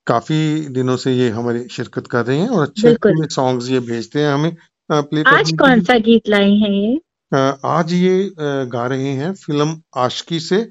काफ़ी 0.07 0.39
दिनों 0.69 0.95
से 0.97 1.13
ये 1.13 1.29
हमारी 1.29 1.67
शिरकत 1.69 2.07
कर 2.07 2.25
रहे 2.25 2.37
हैं 2.39 2.49
और 2.49 2.63
अच्छे 2.63 2.87
बिल्कुल। 2.87 3.11
अच्छे 3.13 3.33
सॉन्ग्स 3.35 3.69
ये 3.69 3.79
भेजते 3.81 4.21
हैं 4.21 4.33
हमें। 4.33 4.55
प्ले 4.89 5.21
आज 5.21 5.25
करने 5.25 5.51
के 5.51 5.57
कौन 5.57 5.73
लिए 5.73 5.81
सा 5.81 5.97
गीत 5.99 6.29
लाए 6.29 6.49
हैं 6.51 6.69
ये? 6.71 6.95
अ, 7.31 7.37
आज 7.65 7.93
ये 7.93 8.23
अ, 8.23 8.63
गा 8.65 8.85
रहे 8.87 9.11
हैं 9.13 9.33
फ़िल्म 9.35 9.81
आशिकी 9.97 10.39
से 10.39 10.67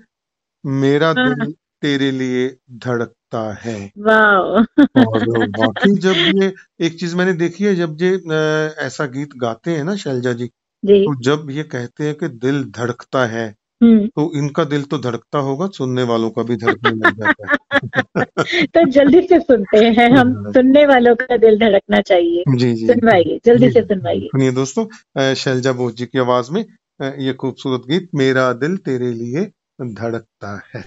मेरा 0.64 1.09
हाँ। 1.09 1.35
दिल 1.37 1.55
तेरे 1.87 2.11
लिए 2.11 2.47
धड़कता 2.87 3.43
है। 3.62 3.74
और 4.99 5.49
वाकई 5.59 5.95
जब 6.01 6.43
ये 6.43 6.53
एक 6.87 6.99
चीज़ 7.01 7.16
मैंने 7.16 7.32
देखी 7.32 7.64
है 7.64 7.74
जब 7.74 7.97
ये 8.03 8.14
अ, 8.14 8.84
ऐसा 8.87 9.07
गीत 9.07 9.37
गाते 9.37 9.70
हैं 9.70 9.84
ना 9.84 9.97
शैलजा 9.97 10.32
जी 10.32 10.47
जी। 10.82 10.99
तो 11.05 11.14
जब 11.22 11.51
ये 11.51 11.62
कहते 11.62 12.05
हैं 12.05 12.14
कि 12.14 12.28
दिल 12.43 12.62
धड़कता 12.70 13.24
है 13.26 13.47
हम्म। 13.82 14.07
तो 14.07 14.30
इनका 14.37 14.64
दिल 14.64 14.82
तो 14.82 14.99
धड़कता 14.99 15.39
होगा 15.39 15.66
सुनने 15.74 16.03
वालों 16.03 16.30
का 16.30 16.43
भी 16.43 16.57
धड़कने 16.57 16.91
लग 16.91 17.18
जाता 17.20 17.47
है। 17.47 17.57
तो 18.66 18.84
जल्दी 18.91 19.20
से 19.20 19.39
सुनते 19.41 19.84
हैं 19.99 20.09
हम 20.11 20.32
सुनने 20.53 20.87
वालों 20.87 21.14
का 21.14 21.37
दिल 21.37 21.59
धड़कना 21.59 22.01
चाहिए। 22.01 22.45
जी 22.57 22.72
जी। 22.74 22.87
सुनवाइए 22.87 23.39
जल्दी 23.47 23.66
जी। 23.66 23.72
से 23.72 23.82
सुनवाइए। 23.82 24.26
सुनिए 24.26 24.53
दोस्तों 24.53 24.87
अ, 25.16 25.34
शैलजा 25.34 25.72
बोस 25.72 25.95
जी 25.95 26.07
की 26.07 26.18
आवाज़ 26.18 26.53
में 26.53 26.64
अ, 27.01 27.12
ये 27.18 27.32
खूबसूरत 27.34 27.82
गीत 27.91 28.09
मेरा 28.14 28.53
दिल 28.64 28.76
तेरे 28.76 29.12
लिए 29.12 29.51
धड़कता 29.82 30.61
है। 30.74 30.84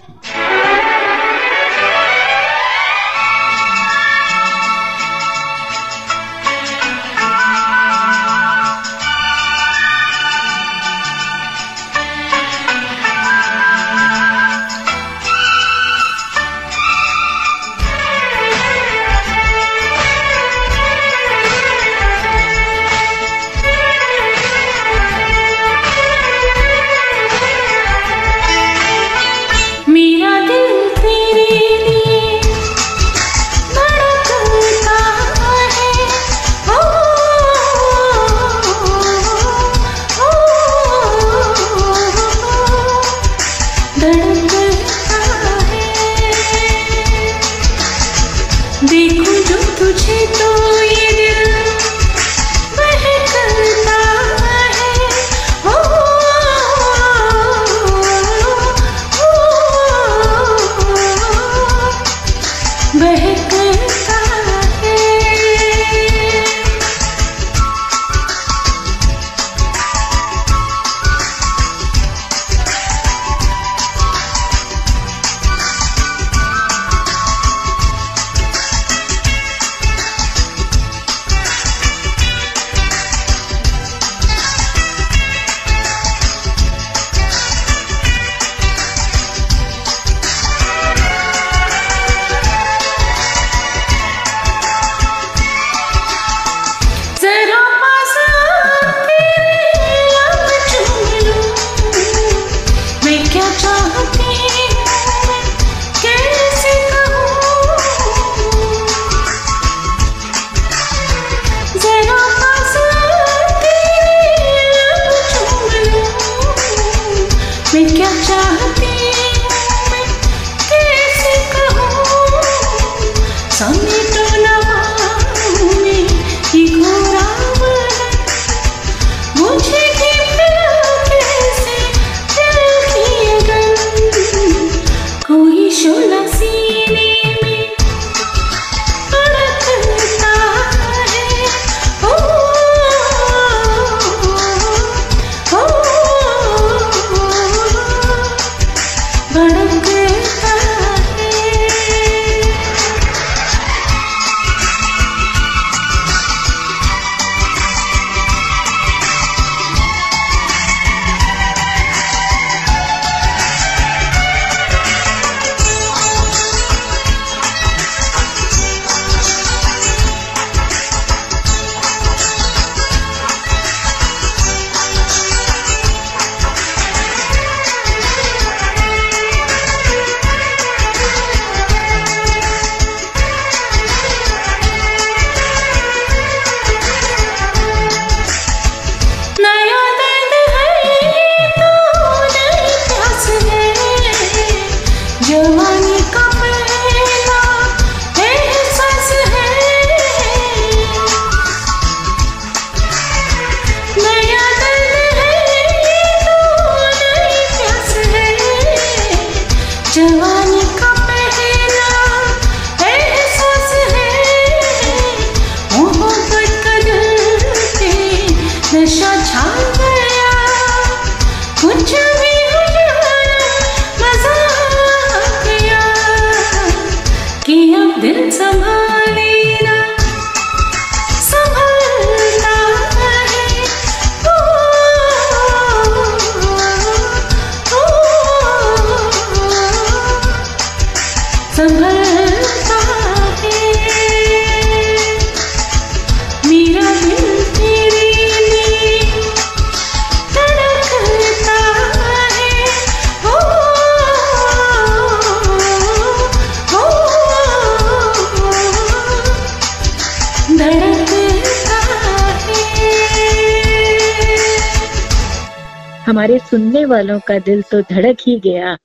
वालों 266.90 267.18
का 267.20 267.38
दिल 267.38 267.62
तो 267.62 267.80
धड़क 267.80 268.16
ही 268.26 268.38
गया। 268.40 268.76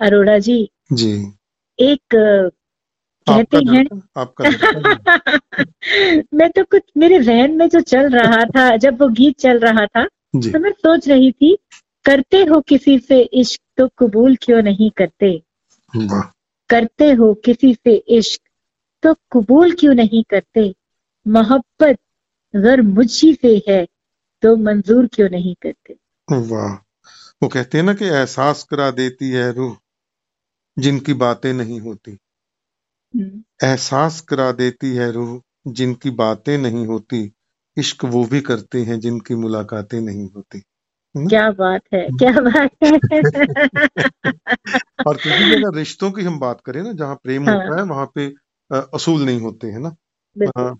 अरोड़ा 0.00 0.38
जी 0.38 0.58
जी। 0.92 1.12
एक 1.78 2.00
कहते 3.26 3.56
हैं 3.56 3.84
आपका 4.16 4.50
धड़कन 4.50 6.22
मैं 6.34 6.50
तो 6.50 6.64
कुछ 6.64 6.82
मेरे 6.96 7.18
जहन 7.18 7.56
में 7.56 7.68
जो 7.68 7.80
चल 7.80 8.08
रहा 8.08 8.44
था 8.44 8.76
जब 8.76 9.00
वो 9.02 9.08
गीत 9.08 9.38
चल 9.38 9.58
रहा 9.58 9.86
था 9.86 10.04
तो 10.04 10.58
मैं 10.58 10.72
सोच 10.72 11.08
रही 11.08 11.32
थी 11.32 11.56
करते 12.04 12.42
हो 12.44 12.60
किसी 12.60 12.98
से 12.98 13.20
इश्क 13.20 13.60
तो 13.76 13.88
कबूल 13.98 14.36
क्यों 14.36 14.62
नहीं 14.62 14.90
करते? 14.90 15.42
करते 16.70 17.10
हो 17.12 17.34
किसी 17.34 17.74
से 17.74 17.94
इश्क 17.94 18.40
तो 19.02 19.14
कबूल 19.32 19.72
क्यों 19.72 19.94
नहीं 19.94 20.22
करते? 20.30 20.74
मोहब्बत 21.26 21.98
अगर 22.54 22.82
मुझी 22.82 23.34
से 23.34 23.62
है 23.68 23.86
तो 24.42 24.56
मंजूर 24.56 25.06
क्यों 25.06 25.28
नहीं 25.30 25.54
करते? 25.62 25.96
वाह। 26.32 26.85
वो 27.42 27.48
कहते 27.48 27.78
हैं 27.78 27.84
ना 27.84 27.94
कि 27.94 28.04
एहसास 28.04 28.62
करा 28.62 28.90
देती 28.90 29.30
है 29.30 29.52
रूह 29.52 29.76
जिनकी 30.78 31.14
बातें 31.14 31.52
नहीं 31.52 31.80
होती। 31.80 32.18
हम्म, 33.16 33.42
एहसास 33.64 34.20
करा 34.20 34.52
देती 34.52 34.96
है 34.96 35.12
रूह 35.12 35.42
जिनकी 35.66 36.10
बातें 36.10 36.58
नहीं 36.58 36.86
होती। 36.86 37.32
इश्क 37.76 38.04
वो 38.04 38.24
भी 38.24 38.40
करते 38.40 38.82
हैं 38.82 39.00
जिनकी 39.00 39.34
मुलाकातें 39.34 40.00
नहीं 40.00 40.30
होती। 40.30 40.62
क्या 41.16 41.50
बात 41.50 41.82
है 41.94 42.10
क्या 42.10 42.32
बात 42.32 42.70
है। 42.84 42.92
और 45.06 45.16
क्योंकि 45.16 45.54
अगर 45.54 45.76
रिश्तों 45.76 46.10
की 46.10 46.22
हम 46.22 46.38
बात 46.38 46.60
करें 46.60 46.82
ना 46.82 46.92
जहाँ 46.92 47.16
प्रेम 47.16 47.48
हाँ। 47.48 47.56
होता 47.56 47.78
है 47.78 47.84
वहाँ 47.84 48.12
पे 48.14 48.34
असूल 48.94 49.22
नहीं 49.22 49.40
होते 49.40 49.66
हैं 49.66 49.78
ना? 49.78 49.96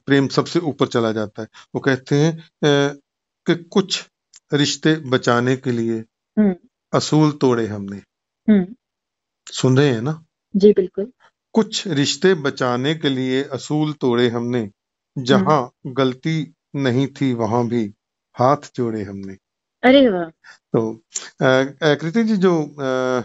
प्रेम 0.07 0.29
सबसे 0.29 0.59
ऊपर 0.59 0.87
चला 0.87 1.13
जाता 1.13 1.43
है। 1.43 1.49
वो 1.75 1.81
कहते 1.81 2.17
हैं 2.17 2.49
कि 3.47 3.55
कुछ 3.55 4.11
रिश्ते 4.53 4.97
बचाने 4.97 5.57
के 5.57 5.71
लिए 5.71 6.05
असूल 6.93 7.31
तोड़े 7.33 7.67
हमने। 7.67 7.97
हम्म। 8.49 8.67
सुन 9.53 9.79
रहे 9.79 9.91
हैं 9.91 10.01
ना? 10.03 10.23
जी 10.55 10.73
बिल्कुल। 10.73 11.11
कुछ 11.55 11.87
रिश्ते 11.89 12.35
बचाने 12.35 12.95
के 12.95 13.09
लिए 13.09 13.43
असूल 13.53 13.93
तोड़े 13.93 14.29
हमने 14.29 14.69
जहाँ 15.17 15.61
गलती 15.99 16.37
नहीं 16.77 17.07
थी 17.21 17.33
वहाँ 17.35 17.67
भी 17.69 17.85
हाथ 18.37 18.71
जोड़े 18.77 19.03
हमने। 19.03 19.37
अरे 19.83 20.09
वाह! 20.11 20.29
तो 20.73 21.03
कृति 21.43 22.25
जी 22.25 22.37
जो 22.37 22.53
अ, 22.63 23.23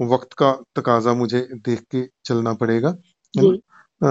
वक्त 0.00 0.32
का 0.32 0.52
तकाजा 0.76 1.14
मुझे 1.14 1.40
देख 1.66 1.80
के 1.94 2.06
चलना 2.24 2.52
पड़ेगा 2.54 2.90
जी। 3.34 3.48
अ, 3.48 4.10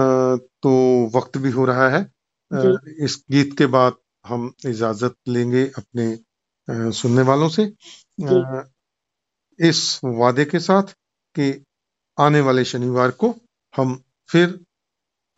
तो 0.62 0.72
वक्त 1.16 1.38
भी 1.38 1.50
हो 1.50 1.64
रहा 1.64 1.88
है। 1.90 2.02
जी। 2.50 3.04
इस 3.04 3.24
गीत 3.30 3.56
के 3.58 3.66
बाद 3.66 3.96
हम 4.24 4.52
इजाज़त 4.66 5.14
लेंगे 5.28 5.64
अपने 5.78 6.06
सुनने 6.68 7.22
वालों 7.22 7.48
से 7.48 7.62
इस 9.60 10.00
वादे 10.04 10.44
के 10.44 10.58
साथ 10.58 10.82
कि 11.34 11.64
आने 12.18 12.40
वाले 12.40 12.64
शनिवार 12.64 13.10
को 13.10 13.34
हम 13.74 14.02
फिर 14.28 14.58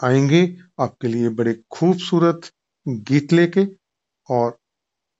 आएँगे 0.04 0.56
आपके 0.80 1.08
लिए 1.08 1.28
बड़े 1.28 1.54
खूबसूरत 1.70 2.50
गीत 2.88 3.32
लेके 3.32 3.66
और 4.28 4.56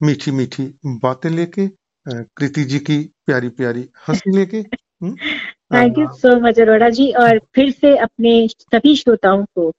मीठी 0.00 0.30
मीठी 0.30 0.74
बातें 0.86 1.30
लेके 1.30 1.68
कृति 2.06 2.64
जी 2.64 2.78
की 2.78 2.98
प्यारी 3.26 3.48
प्यारी 3.48 3.88
हँसी 4.08 4.36
लेके 4.36 4.62
thank 4.62 5.98
you 5.98 6.06
so 6.14 6.40
much 6.40 6.60
Arora 6.60 6.88
ji. 6.88 7.10
और 7.12 7.38
फिर 7.54 7.70
से 7.70 7.96
अपने 7.96 8.48
सभी 8.48 8.96
श्रोताओं 8.96 9.44
को 9.44 9.72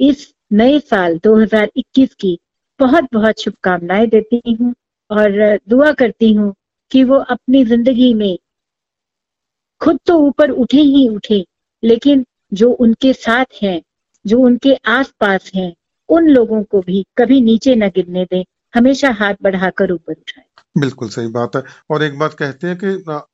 इस 0.00 0.34
नए 0.52 0.78
साल 0.80 1.18
2021 1.18 2.14
की 2.14 2.38
बहुत 2.80 3.04
बहुत 3.12 3.40
शुभकामनाएँ 3.40 4.06
देती 4.06 4.40
हूँ। 4.52 4.74
और 5.10 5.58
दुआ 5.68 5.92
करती 5.92 6.32
हूँ 6.32 6.54
कि 6.92 7.04
वो 7.04 7.16
अपनी 7.30 7.64
ज़िंदगी 7.64 8.12
में 8.14 8.36
खुद 9.80 9.98
तो 10.06 10.14
ऊपर 10.18 10.50
उठे 10.52 10.80
ही 10.80 11.06
उठे 11.08 11.44
लेकिन 11.82 12.24
जो 12.52 12.70
उनके 12.76 13.12
साथ 13.12 13.62
हैं 13.62 13.80
जो 14.24 14.38
उनके 14.40 14.74
आसपास 14.88 15.50
हैं 15.54 15.72
उन 16.08 16.28
लोगों 16.28 16.62
को 16.62 16.80
भी 16.80 17.04
कभी 17.18 17.40
नीचे 17.40 17.74
न 17.74 17.88
गिरने 17.88 18.24
दें। 18.24 18.42
हमेशा 18.74 19.10
हाथ 19.10 19.34
बढ़ाकर 19.42 19.92
ऊपर 19.92 20.12
उठाएँ। 20.12 20.44
बिल्कुल 20.76 21.08
सही 21.08 21.26
बात 21.28 21.56
है। 21.56 21.62
और 21.90 22.02
एक 22.02 22.18
बात 22.18 22.34
कहते 22.34 22.66
हैं 22.66 22.76
कि 22.76 22.88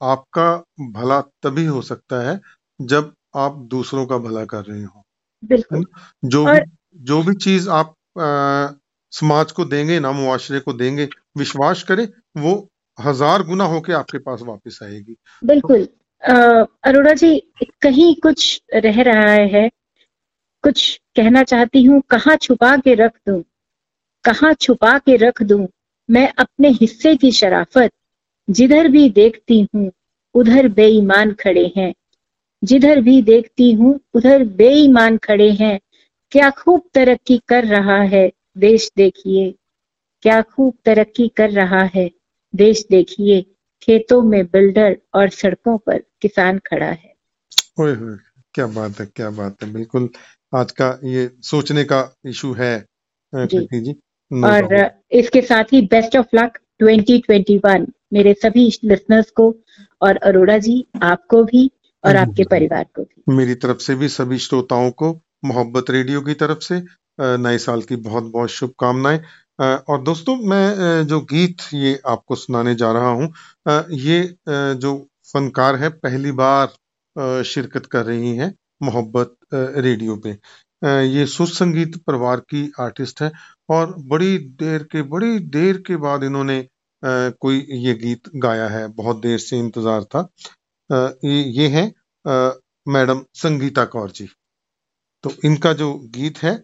आपका 0.05 0.51
भला 0.93 1.21
तभी 1.43 1.65
हो 1.67 1.83
सकता 1.83 2.21
है 2.29 2.41
जब 2.81 3.13
आप 3.37 3.57
दूसरों 3.71 4.07
का 4.07 4.19
भला 4.19 4.45
कर 4.45 4.65
रहे 4.65 4.83
हो। 4.83 5.05
बिल्कुल। 5.43 5.85
जो 6.25 6.45
भी 6.45 6.51
और 6.51 6.65
जो 7.03 7.23
भी 7.23 7.35
चीज़ 7.37 7.69
आप 7.71 7.95
समाज 9.15 9.53
को 9.53 9.65
देंगे 9.65 9.99
ना 10.01 10.13
मुआशरे 10.13 10.61
को 10.61 10.73
देंगे, 10.73 11.09
विश्वास 11.39 11.83
करें, 11.83 12.07
वो 12.37 12.69
हज़ार 12.99 13.43
गुना 13.43 13.65
होके 13.65 13.93
आपके 13.93 14.19
पास 14.19 14.41
वापस 14.43 14.79
आएगी। 14.83 15.17
बिल्कुल। 15.43 15.87
अरोड़ा 16.85 17.13
जी, 17.13 17.39
कहीं 17.83 18.15
कुछ 18.15 18.63
रह 18.75 19.03
रहा 19.03 19.33
है? 19.55 19.69
कुछ 20.65 21.01
कहना 21.17 21.43
चाहती 21.43 21.83
हूँ, 21.85 22.01
कहाँ 22.11 22.37
छुपा 22.37 22.77
के 22.77 22.95
रख 22.95 23.13
दू? 23.29 23.43
कहाँ 24.25 24.53
छुपा 24.55 24.99
के 24.99 25.17
रख 25.17 25.43
दू? 25.43 25.67
मैं 26.09 26.33
अपने 26.39 26.69
हिस्से 26.71 27.15
की 27.17 27.31
शराफत 27.33 27.91
जिधर 28.49 28.89
भी 28.89 29.09
देखती 29.11 29.61
हूँ, 29.75 29.91
उधर 30.35 30.69
बेईमान 30.69 31.33
खड़े 31.33 31.73
हैं। 31.77 31.93
जिधर 32.63 33.01
भी 33.01 33.21
देखती 33.23 33.71
हूँ, 33.73 33.99
उधर 34.15 34.45
बेईमान 34.57 35.17
खड़े 35.19 35.51
हैं। 35.53 35.79
क्या 36.33 36.51
खूब 36.51 36.83
तरक्की 36.95 37.41
कर 37.49 37.65
रहा 37.65 38.01
है? 38.05 38.31
देश 38.57 38.91
देखिए 38.97 39.55
क्या 40.23 40.41
खूब 40.43 40.75
तरक्की 40.85 41.29
कर 41.29 41.51
रहा 41.51 41.83
है। 41.95 42.11
देश 42.55 42.85
देखिए 42.91 43.41
खेतों 43.83 44.23
में 44.23 44.45
बिल्डर 44.47 44.97
और 45.15 45.29
सड़कों 45.29 45.79
पर 45.79 45.99
किसान 46.23 46.59
खड़ा 46.59 46.87
है। 46.87 47.15
ओए 47.81 47.95
होए 47.95 48.17
क्या 48.55 48.67
बात 48.67 49.01
है 49.01 49.07
क्या 49.07 49.31
बात 49.31 49.63
है। 49.63 49.73
बिल्कुल 49.73 50.09
आज 50.55 50.73
का 50.73 50.99
ये 51.05 51.31
सोचने 51.41 51.85
का 51.85 52.17
इशू 52.27 52.53
है 52.53 52.85
जी। 53.35 53.69
जी। 53.81 53.93
और 54.45 54.91
इसके 55.11 55.43
साथ 55.43 55.65
ही 55.73 55.81
बेस्ट 55.83 56.17
ऑफ़ 56.17 56.27
लक 56.35 56.59
2021 56.83 57.87
मेरे 58.13 58.35
सभी 58.35 58.67
लिसनर्स 58.85 59.31
को 59.31 59.55
और 60.03 60.17
अरोड़ा 60.17 60.59
जी 60.59 60.85
आपको 61.03 61.45
भी 61.45 61.71
और 62.05 62.17
आपके 62.17 62.45
परिवार 62.45 62.87
को 62.95 63.03
भी। 63.03 63.35
मेरी 63.35 63.55
तरफ़ 63.55 63.79
से 63.79 63.95
भी 63.95 64.09
सभी 64.09 64.39
श्रोताओं 64.39 64.91
को 64.91 65.21
मोहब्बत 65.45 65.91
रेडियो 65.91 66.21
की 66.21 66.35
तरफ़ 66.35 66.59
से 66.59 66.81
नए 67.19 67.59
साल 67.59 67.83
की 67.83 67.97
बहुत 67.99 68.25
बहुत 68.33 68.51
शुभकामनाएँ। 68.51 69.21
और 69.61 70.03
दोस्तों, 70.03 70.37
मैं 70.39 71.07
जो 71.07 71.21
गीत 71.23 71.63
ये 71.75 72.01
आपको 72.09 72.35
सुनाने 72.37 72.75
जा 72.75 72.91
रहा 72.93 73.11
हूँ 73.11 73.33
ये 73.99 74.23
जो 74.77 74.97
फनकार 75.29 75.77
है, 75.77 75.89
पहली 75.91 76.33
बार 76.35 77.43
शिरकत 77.45 77.87
कर 77.87 78.05
रही 78.07 78.37
हैं 78.37 78.55
मोहब्बत 78.83 79.37
रेडियो 79.55 80.17
पे। 80.17 80.31
ये 81.09 81.27
सुर 81.27 81.47
संगीत 81.49 81.97
परिवार 82.07 82.41
की 82.43 82.71
आर्टिस्ट 82.81 83.23
है 83.23 83.31
और 83.69 83.95
बड़ी 84.07 84.37
देर 84.39 84.83
के, 84.83 85.03
बड़ी 85.05 85.39
देर 85.39 85.77
के 85.87 85.97
बाद 85.99 86.25
इन्होंने 86.25 86.67
कोई 87.03 87.67
ये 87.79 87.95
गीत 87.95 88.29
गाया 88.37 88.69
है, 88.69 88.87
बहुत 88.89 89.21
देर 89.21 89.39
से 89.39 89.59
इंतज़ार 89.59 90.05
था। 90.05 90.29
ये 91.25 91.69
है 91.69 91.87
मैडम 92.87 93.25
संगीता 93.35 93.85
कौर 93.87 94.11
जी। 94.11 94.29
तो 95.25 95.31
इनका 95.45 95.73
जो 95.73 95.93
गीत 96.15 96.39
है 96.39 96.55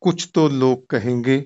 कुछ 0.00 0.30
तो 0.34 0.48
लोग 0.48 0.86
कहेंगे 0.86 1.44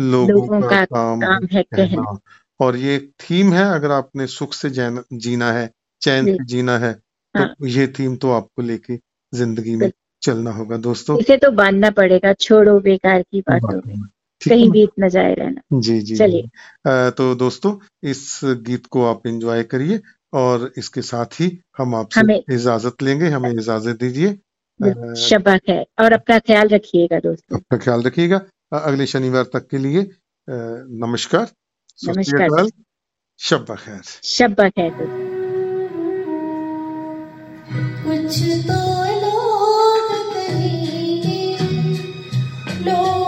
लोगों 0.00 0.30
लोगों 0.30 0.60
का 0.60 0.68
का 0.68 0.84
काम 0.84 1.20
काम 1.20 1.44
है 1.44 1.48
है 1.52 1.62
कहना। 1.62 1.86
कहना 1.86 2.18
और 2.60 2.76
ये 2.76 2.94
एक 2.94 3.12
थीम 3.20 3.52
है 3.52 3.64
अगर 3.64 3.90
आपने 3.90 4.26
सुख 4.26 4.54
से 4.54 4.70
जैन- 4.70 5.02
जीना 5.12 5.52
है 5.52 5.70
चैन 6.02 6.24
से 6.24 6.44
जीना 6.44 6.78
है 6.78 6.92
तो 6.92 7.38
हाँ। 7.38 7.54
ये 7.62 7.86
थीम 7.86 8.16
तो 8.16 8.30
आपको 8.30 8.62
लेके 8.62 8.96
ज़िंदगी 9.34 9.76
में 9.76 9.90
चलना 10.22 10.50
होगा 10.50 10.76
दोस्तों। 10.76 11.18
इसे 11.18 11.36
तो 11.36 11.50
बांधना 11.50 11.90
पड़ेगा 11.90 12.32
छोड़ो 12.32 12.80
बेकार 12.80 13.22
की 13.22 13.40
बातों 13.40 13.80
में। 13.86 14.02
कहीं 14.48 14.70
बीत 14.70 14.90
न 15.00 15.08
जाए 15.08 15.34
रहना। 15.34 15.80
जी 15.80 16.00
जी 16.00 16.16
चलिए। 16.16 16.42
तो 17.10 17.34
दोस्तों 17.34 17.78
इस 18.02 18.40
गीत 18.44 18.86
को 18.86 19.04
आप 19.06 19.26
एंजॉय 19.26 19.62
करिए 19.62 20.00
और 20.32 20.72
इसके 20.78 21.02
साथ 21.02 21.26
ही 21.26 21.60
हम 21.78 21.94
आपसे 21.94 22.44
इजाज़त 22.54 23.02
लेंगे 23.02 23.28
हमें 23.28 23.50
इजाज़त 23.50 24.00
दीजिए। 24.00 24.38
अ, 24.80 25.14
है। 25.68 25.84
और 26.00 26.12
अपना 26.12 26.38
ख्याल 26.38 26.68
रखिएगा 26.68 27.18
दोस्तों। 27.18 27.56
अपना 27.58 27.78
ख्याल 27.78 28.02
रखिएगा। 28.02 28.40
अगले 28.72 29.06
शनिवार 29.06 29.44
तक 29.44 29.68
के 29.70 29.78
लिए 29.78 30.10
नमस्कार। 30.90 31.48
नमस्कार। 32.04 32.48
शब 32.48 32.72
शब्बा 33.38 33.74
खैर। 33.74 34.00
शब 34.24 34.54
खैर। 34.68 34.92
कुछ 38.04 38.42
तो 38.42 38.80
लोग 39.22 40.34
कहेंगे 40.34 41.56
लोगों 42.90 43.21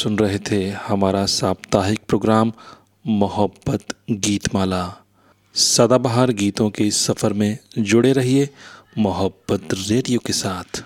सुन 0.00 0.18
रहे 0.18 0.38
थे 0.38 0.70
हमारा 0.70 1.26
साप्ताहिक 1.26 2.00
प्रोग्राम 2.08 2.52
मोहब्बत 3.06 3.94
गीतमाला। 4.10 4.82
सदाबहार 5.54 6.30
गीतों 6.32 6.70
के 6.70 6.84
इस 6.84 7.04
सफ़र 7.06 7.32
में 7.32 7.58
जुड़े 7.78 8.12
रहिए 8.12 8.48
मोहब्बत 8.98 9.74
रेडियो 9.74 10.20
के 10.26 10.32
साथ। 10.32 10.84